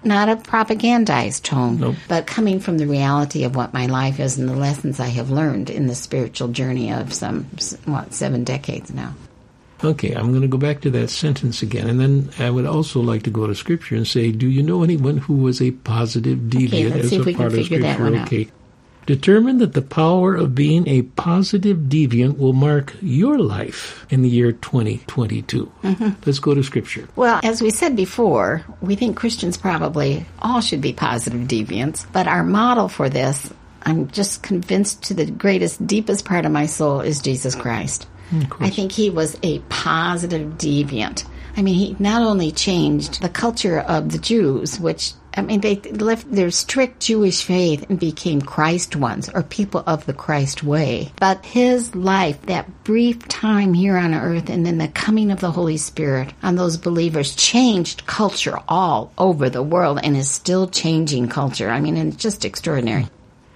Not 0.02 0.28
a 0.28 0.34
propagandized 0.34 1.44
tone, 1.44 1.78
nope. 1.78 1.94
but 2.08 2.26
coming 2.26 2.58
from 2.58 2.78
the 2.78 2.86
reality 2.88 3.44
of 3.44 3.54
what 3.54 3.72
my 3.72 3.86
life 3.86 4.18
is 4.18 4.38
and 4.38 4.48
the 4.48 4.56
lessons 4.56 4.98
I 4.98 5.06
have 5.06 5.30
learned 5.30 5.70
in 5.70 5.86
the 5.86 5.94
spiritual 5.94 6.48
journey 6.48 6.92
of 6.92 7.14
some, 7.14 7.44
what, 7.84 8.12
seven 8.12 8.42
decades 8.42 8.92
now. 8.92 9.14
Okay, 9.82 10.12
I'm 10.14 10.30
going 10.30 10.42
to 10.42 10.48
go 10.48 10.58
back 10.58 10.80
to 10.80 10.90
that 10.90 11.10
sentence 11.10 11.62
again, 11.62 11.88
and 11.88 12.00
then 12.00 12.30
I 12.40 12.50
would 12.50 12.66
also 12.66 13.00
like 13.00 13.22
to 13.22 13.30
go 13.30 13.46
to 13.46 13.54
Scripture 13.54 13.94
and 13.94 14.06
say, 14.06 14.32
do 14.32 14.48
you 14.48 14.64
know 14.64 14.82
anyone 14.82 15.18
who 15.18 15.36
was 15.36 15.62
a 15.62 15.70
positive 15.70 16.40
deviant 16.40 16.90
okay, 16.90 17.00
as 17.00 17.12
a 17.12 17.34
part 17.34 17.54
of 17.54 17.64
Scripture? 17.64 18.06
okay. 18.16 18.46
Out. 18.46 18.57
Determine 19.08 19.56
that 19.56 19.72
the 19.72 19.80
power 19.80 20.34
of 20.34 20.54
being 20.54 20.86
a 20.86 21.00
positive 21.00 21.78
deviant 21.88 22.36
will 22.36 22.52
mark 22.52 22.94
your 23.00 23.38
life 23.38 24.04
in 24.10 24.20
the 24.20 24.28
year 24.28 24.52
2022. 24.52 25.72
Mm-hmm. 25.82 26.08
Let's 26.26 26.38
go 26.38 26.52
to 26.52 26.62
Scripture. 26.62 27.08
Well, 27.16 27.40
as 27.42 27.62
we 27.62 27.70
said 27.70 27.96
before, 27.96 28.66
we 28.82 28.96
think 28.96 29.16
Christians 29.16 29.56
probably 29.56 30.26
all 30.40 30.60
should 30.60 30.82
be 30.82 30.92
positive 30.92 31.40
deviants, 31.48 32.04
but 32.12 32.26
our 32.26 32.44
model 32.44 32.90
for 32.90 33.08
this, 33.08 33.50
I'm 33.80 34.08
just 34.08 34.42
convinced 34.42 35.04
to 35.04 35.14
the 35.14 35.24
greatest, 35.24 35.86
deepest 35.86 36.26
part 36.26 36.44
of 36.44 36.52
my 36.52 36.66
soul, 36.66 37.00
is 37.00 37.22
Jesus 37.22 37.54
Christ. 37.54 38.06
I 38.60 38.68
think 38.68 38.92
he 38.92 39.08
was 39.08 39.38
a 39.42 39.60
positive 39.70 40.58
deviant. 40.58 41.24
I 41.56 41.62
mean, 41.62 41.76
he 41.76 41.96
not 41.98 42.20
only 42.20 42.52
changed 42.52 43.22
the 43.22 43.30
culture 43.30 43.78
of 43.78 44.12
the 44.12 44.18
Jews, 44.18 44.78
which 44.78 45.14
I 45.38 45.42
mean, 45.42 45.60
they 45.60 45.76
left 45.76 46.30
their 46.30 46.50
strict 46.50 47.00
Jewish 47.00 47.44
faith 47.44 47.86
and 47.88 47.98
became 47.98 48.42
Christ 48.42 48.96
ones 48.96 49.28
or 49.28 49.42
people 49.44 49.84
of 49.86 50.04
the 50.04 50.12
Christ 50.12 50.64
way. 50.64 51.12
But 51.20 51.44
his 51.44 51.94
life, 51.94 52.42
that 52.42 52.84
brief 52.84 53.28
time 53.28 53.72
here 53.72 53.96
on 53.96 54.14
earth 54.14 54.50
and 54.50 54.66
then 54.66 54.78
the 54.78 54.88
coming 54.88 55.30
of 55.30 55.38
the 55.38 55.52
Holy 55.52 55.76
Spirit 55.76 56.32
on 56.42 56.56
those 56.56 56.76
believers 56.76 57.36
changed 57.36 58.04
culture 58.06 58.58
all 58.68 59.12
over 59.16 59.48
the 59.48 59.62
world 59.62 60.00
and 60.02 60.16
is 60.16 60.28
still 60.28 60.68
changing 60.68 61.28
culture. 61.28 61.70
I 61.70 61.80
mean, 61.80 61.96
it's 61.96 62.16
just 62.16 62.44
extraordinary. 62.44 63.06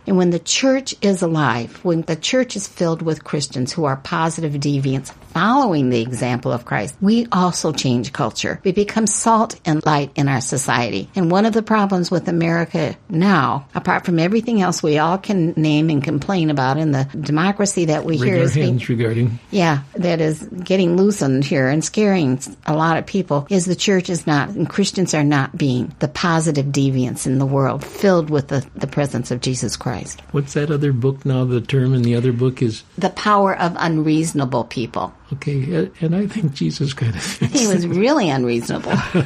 And 0.06 0.16
when 0.16 0.30
the 0.30 0.38
church 0.38 0.94
is 1.00 1.22
alive, 1.22 1.84
when 1.84 2.02
the 2.02 2.16
church 2.16 2.56
is 2.56 2.66
filled 2.66 3.02
with 3.02 3.24
Christians 3.24 3.72
who 3.72 3.84
are 3.84 3.96
positive 3.96 4.52
deviants 4.52 5.12
following 5.32 5.90
the 5.90 6.00
example 6.00 6.52
of 6.52 6.64
Christ, 6.64 6.96
we 7.00 7.26
also 7.32 7.72
change 7.72 8.12
culture. 8.12 8.60
We 8.64 8.72
become 8.72 9.06
salt 9.06 9.58
and 9.64 9.84
light 9.84 10.10
in 10.14 10.28
our 10.28 10.40
society. 10.40 11.08
And 11.14 11.30
one 11.30 11.46
of 11.46 11.52
the 11.52 11.62
problems 11.62 12.10
with 12.10 12.28
America 12.28 12.96
now, 13.08 13.66
apart 13.74 14.04
from 14.04 14.18
everything 14.18 14.60
else 14.60 14.82
we 14.82 14.98
all 14.98 15.18
can 15.18 15.52
name 15.56 15.90
and 15.90 16.02
complain 16.02 16.50
about 16.50 16.76
in 16.76 16.92
the 16.92 17.08
democracy 17.18 17.86
that 17.86 18.04
we 18.04 18.16
hear 18.16 18.36
is 18.36 18.54
being, 18.54 18.78
regarding 18.78 19.38
yeah, 19.50 19.82
that 19.94 20.20
is 20.20 20.42
getting 20.42 20.96
loosened 20.96 21.44
here 21.44 21.68
and 21.68 21.84
scaring 21.84 22.40
a 22.66 22.74
lot 22.74 22.98
of 22.98 23.06
people 23.06 23.46
is 23.50 23.64
the 23.64 23.76
church 23.76 24.10
is 24.10 24.26
not, 24.26 24.50
and 24.50 24.68
Christians 24.68 25.14
are 25.14 25.24
not 25.24 25.56
being 25.56 25.94
the 25.98 26.08
positive 26.08 26.66
deviants 26.66 27.26
in 27.26 27.38
the 27.38 27.46
world 27.46 27.84
filled 27.84 28.30
with 28.30 28.48
the, 28.48 28.66
the 28.74 28.86
presence 28.86 29.30
of 29.30 29.40
Jesus 29.40 29.76
Christ. 29.76 30.20
what's 30.32 30.54
that 30.54 30.70
other 30.70 30.92
book 30.92 31.24
now? 31.24 31.44
The 31.44 31.60
term 31.60 31.94
in 31.94 32.02
the 32.02 32.14
other 32.14 32.32
book 32.32 32.62
is 32.62 32.82
The 32.98 33.10
power 33.10 33.56
of 33.56 33.74
unreasonable 33.78 34.64
people. 34.64 35.14
Okay, 35.34 35.90
and 36.00 36.14
I 36.14 36.26
think 36.26 36.52
Jesus 36.54 36.92
kind 36.94 37.14
of 37.14 37.24
He 37.38 37.66
was 37.66 37.86
really 37.86 38.28
unreasonable. 38.30 38.92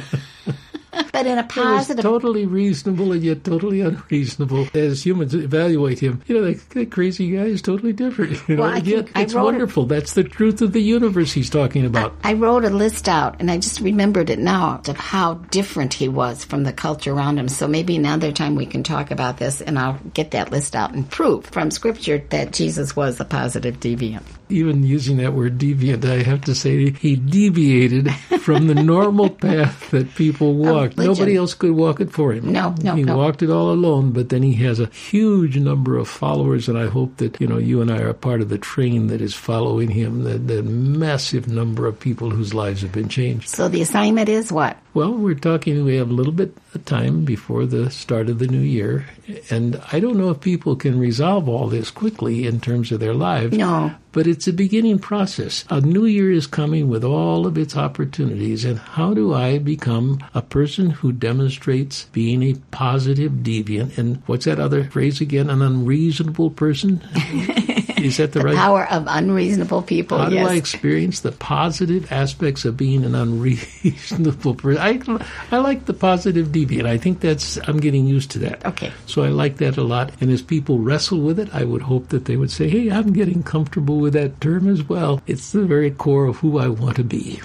but 1.11 1.27
in 1.27 1.37
a 1.37 1.43
positive 1.43 2.01
totally 2.03 2.45
reasonable 2.45 3.11
and 3.11 3.21
yet 3.23 3.43
totally 3.43 3.81
unreasonable. 3.81 4.67
As 4.73 5.05
humans 5.05 5.35
evaluate 5.35 5.99
him, 5.99 6.21
you 6.27 6.35
know, 6.35 6.43
that, 6.51 6.69
that 6.71 6.91
crazy 6.91 7.29
guy 7.31 7.43
is 7.43 7.61
totally 7.61 7.93
different. 7.93 8.41
You 8.47 8.55
know, 8.55 8.63
Well, 8.63 8.73
I 8.73 8.77
yet 8.77 9.09
it's 9.15 9.33
wrote 9.33 9.41
it- 9.41 9.45
wonderful. 9.45 9.85
That's 9.85 10.13
the 10.13 10.23
truth 10.23 10.61
of 10.61 10.73
the 10.73 10.81
universe 10.81 11.31
he's 11.33 11.49
talking 11.49 11.85
about. 11.85 12.15
I 12.23 12.33
wrote 12.33 12.65
a 12.65 12.69
list 12.69 13.07
out 13.07 13.35
and 13.39 13.51
I 13.51 13.57
just 13.57 13.79
remembered 13.79 14.29
it 14.29 14.39
now 14.39 14.81
of 14.87 14.97
how 14.97 15.35
different 15.35 15.93
he 15.93 16.07
was 16.09 16.43
from 16.43 16.63
the 16.63 16.73
culture 16.73 17.11
around 17.13 17.37
him. 17.37 17.47
So 17.49 17.67
maybe 17.67 17.95
another 17.95 18.31
time 18.31 18.55
we 18.55 18.65
can 18.65 18.81
talk 18.83 19.11
about 19.11 19.37
this 19.37 19.61
and 19.61 19.77
I'll 19.77 19.99
get 20.13 20.31
that 20.31 20.51
list 20.51 20.75
out 20.75 20.93
and 20.93 21.07
prove 21.09 21.45
from 21.45 21.69
scripture 21.69 22.23
that 22.29 22.53
Jesus 22.53 22.95
was 22.95 23.19
a 23.19 23.25
positive 23.25 23.79
deviant. 23.79 24.23
Even 24.49 24.83
using 24.83 25.17
that 25.17 25.33
word 25.33 25.57
deviant, 25.57 26.05
I 26.05 26.23
have 26.23 26.41
to 26.45 26.55
say 26.55 26.91
he 26.91 27.15
deviated 27.17 28.13
from 28.41 28.67
the 28.67 28.75
normal 28.75 29.29
path 29.47 29.91
that 29.91 30.15
people 30.15 30.53
walk. 30.53 30.97
Nobody 30.97 31.35
else 31.35 31.53
could 31.53 31.71
walk 31.71 31.99
it 31.99 32.11
for 32.11 32.31
him. 32.33 32.51
No, 32.51 32.73
no, 32.81 32.95
He 32.95 33.03
no. 33.03 33.17
walked 33.17 33.41
it 33.43 33.49
all 33.49 33.71
alone, 33.71 34.11
but 34.11 34.29
then 34.29 34.43
he 34.43 34.53
has 34.65 34.79
a 34.79 34.85
huge 34.87 35.57
number 35.57 35.97
of 35.97 36.07
followers, 36.07 36.69
and 36.69 36.77
I 36.77 36.87
hope 36.87 37.17
that, 37.17 37.41
you 37.41 37.47
know, 37.47 37.57
you 37.57 37.81
and 37.81 37.91
I 37.91 37.99
are 37.99 38.13
part 38.13 38.41
of 38.41 38.49
the 38.49 38.57
train 38.57 39.07
that 39.07 39.19
is 39.21 39.33
following 39.33 39.89
him, 39.89 40.23
the, 40.23 40.37
the 40.37 40.63
massive 40.63 41.47
number 41.47 41.85
of 41.85 41.99
people 41.99 42.29
whose 42.29 42.53
lives 42.53 42.81
have 42.83 42.91
been 42.91 43.09
changed. 43.09 43.49
So 43.49 43.67
the 43.67 43.81
assignment 43.81 44.29
is 44.29 44.51
what? 44.51 44.77
Well, 44.93 45.13
we're 45.13 45.35
talking, 45.35 45.83
we 45.83 45.97
have 45.97 46.09
a 46.09 46.13
little 46.13 46.33
bit 46.33 46.55
of 46.73 46.83
time 46.85 47.23
before 47.25 47.65
the 47.65 47.91
start 47.91 48.29
of 48.29 48.39
the 48.39 48.47
new 48.47 48.59
year, 48.61 49.05
and 49.51 49.79
I 49.91 49.99
don't 49.99 50.17
know 50.17 50.29
if 50.31 50.41
people 50.41 50.75
can 50.75 50.97
resolve 50.99 51.47
all 51.47 51.67
this 51.67 51.91
quickly 51.91 52.47
in 52.47 52.59
terms 52.61 52.91
of 52.91 52.99
their 52.99 53.13
lives. 53.13 53.55
No. 53.55 53.91
But 54.11 54.27
it's 54.27 54.47
a 54.47 54.53
beginning 54.53 54.99
process. 54.99 55.65
A 55.69 55.81
new 55.81 56.05
year 56.05 56.31
is 56.31 56.47
coming 56.47 56.87
with 56.87 57.03
all 57.03 57.45
of 57.45 57.57
its 57.57 57.75
opportunities, 57.75 58.65
and 58.65 58.79
how 58.79 59.13
do 59.13 59.33
I 59.33 59.59
become 59.59 60.19
a 60.33 60.41
person 60.41 60.89
who 60.89 61.11
demonstrates 61.11 62.05
being 62.13 62.41
a 62.43 62.55
positive 62.71 63.31
deviant? 63.43 63.97
And 63.97 64.23
what's 64.25 64.45
that 64.45 64.59
other 64.59 64.85
phrase 64.85 65.21
again? 65.21 65.49
An 65.49 65.61
unreasonable 65.61 66.51
person? 66.51 67.01
is 67.97 68.17
that 68.17 68.33
the, 68.33 68.41
right? 68.41 68.55
Power 68.55 68.87
of 68.89 69.05
unreasonable 69.07 69.81
people. 69.81 70.17
How 70.17 70.29
do. 70.29 70.37
I 70.37 70.55
experience 70.55 71.21
the 71.21 71.31
positive 71.31 72.11
aspects 72.11 72.65
of 72.65 72.77
being 72.77 73.03
an 73.03 73.15
unreasonable 73.15 74.55
person? 74.55 74.81
I, 74.81 75.55
I 75.55 75.59
like 75.59 75.85
the 75.85 75.93
positive 75.93 76.47
deviant. 76.47 76.85
I 76.85 76.97
think 76.97 77.19
that's, 77.19 77.57
I'm 77.67 77.79
getting 77.79 78.05
used 78.05 78.31
to 78.31 78.39
that. 78.39 78.65
Okay. 78.65 78.91
So 79.05 79.23
I 79.23 79.29
like 79.29 79.57
that 79.57 79.77
a 79.77 79.83
lot. 79.83 80.11
And 80.21 80.31
as 80.31 80.41
people 80.41 80.79
wrestle 80.79 81.21
with 81.21 81.39
it, 81.39 81.53
I 81.53 81.63
would 81.63 81.81
hope 81.81 82.09
that 82.09 82.25
they 82.25 82.37
would 82.37 82.51
say, 82.51 82.69
hey, 82.69 82.89
I'm 82.89 83.13
getting 83.13 83.43
comfortable 83.43 83.97
with 83.97 84.13
that 84.13 84.39
term 84.41 84.67
as 84.67 84.83
well. 84.83 85.21
It's 85.27 85.51
the 85.51 85.65
very 85.65 85.91
core 85.91 86.25
of 86.25 86.37
who 86.37 86.59
I 86.59 86.67
want 86.67 86.97
to 86.97 87.03
be. 87.03 87.41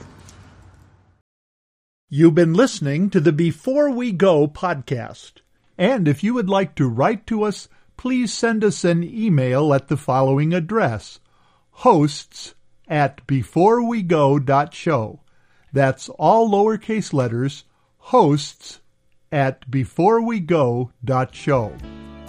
You've 2.15 2.35
been 2.35 2.53
listening 2.53 3.09
to 3.11 3.21
the 3.21 3.33
Before 3.33 3.89
We 3.91 4.13
Go 4.13 4.47
podcast. 4.47 5.41
And 5.79 6.07
if 6.07 6.23
you 6.23 6.35
would 6.35 6.49
like 6.49 6.75
to 6.75 6.87
write 6.87 7.27
to 7.29 7.43
us, 7.43 7.69
please 8.03 8.33
send 8.33 8.65
us 8.65 8.83
an 8.83 9.05
email 9.05 9.73
at 9.73 9.87
the 9.87 9.97
following 9.97 10.53
address 10.53 11.21
hosts 11.71 12.53
at 12.89 13.25
beforewego.show. 13.29 15.21
That's 15.73 16.09
all 16.09 16.51
lowercase 16.51 17.13
letters, 17.13 17.63
hosts 17.99 18.81
at 19.31 19.71
beforewego.show. 19.71 21.77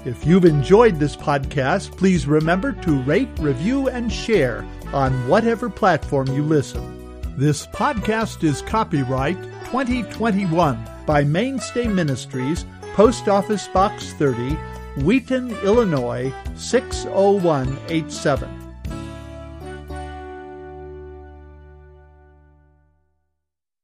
If 0.05 0.27
you've 0.27 0.45
enjoyed 0.45 0.99
this 0.99 1.15
podcast, 1.15 1.97
please 1.97 2.27
remember 2.27 2.73
to 2.73 3.01
rate, 3.01 3.29
review, 3.39 3.89
and 3.89 4.13
share 4.13 4.63
on 4.93 5.27
whatever 5.27 5.71
platform 5.71 6.27
you 6.27 6.43
listen. 6.43 7.17
This 7.35 7.65
podcast 7.65 8.43
is 8.43 8.61
copyright 8.61 9.41
2021 9.71 10.87
by 11.07 11.23
Mainstay 11.23 11.87
Ministries, 11.87 12.63
Post 12.93 13.27
Office 13.27 13.67
Box 13.69 14.13
30, 14.13 14.55
Wheaton, 14.97 15.51
Illinois 15.63 16.31
60187. 16.55 18.62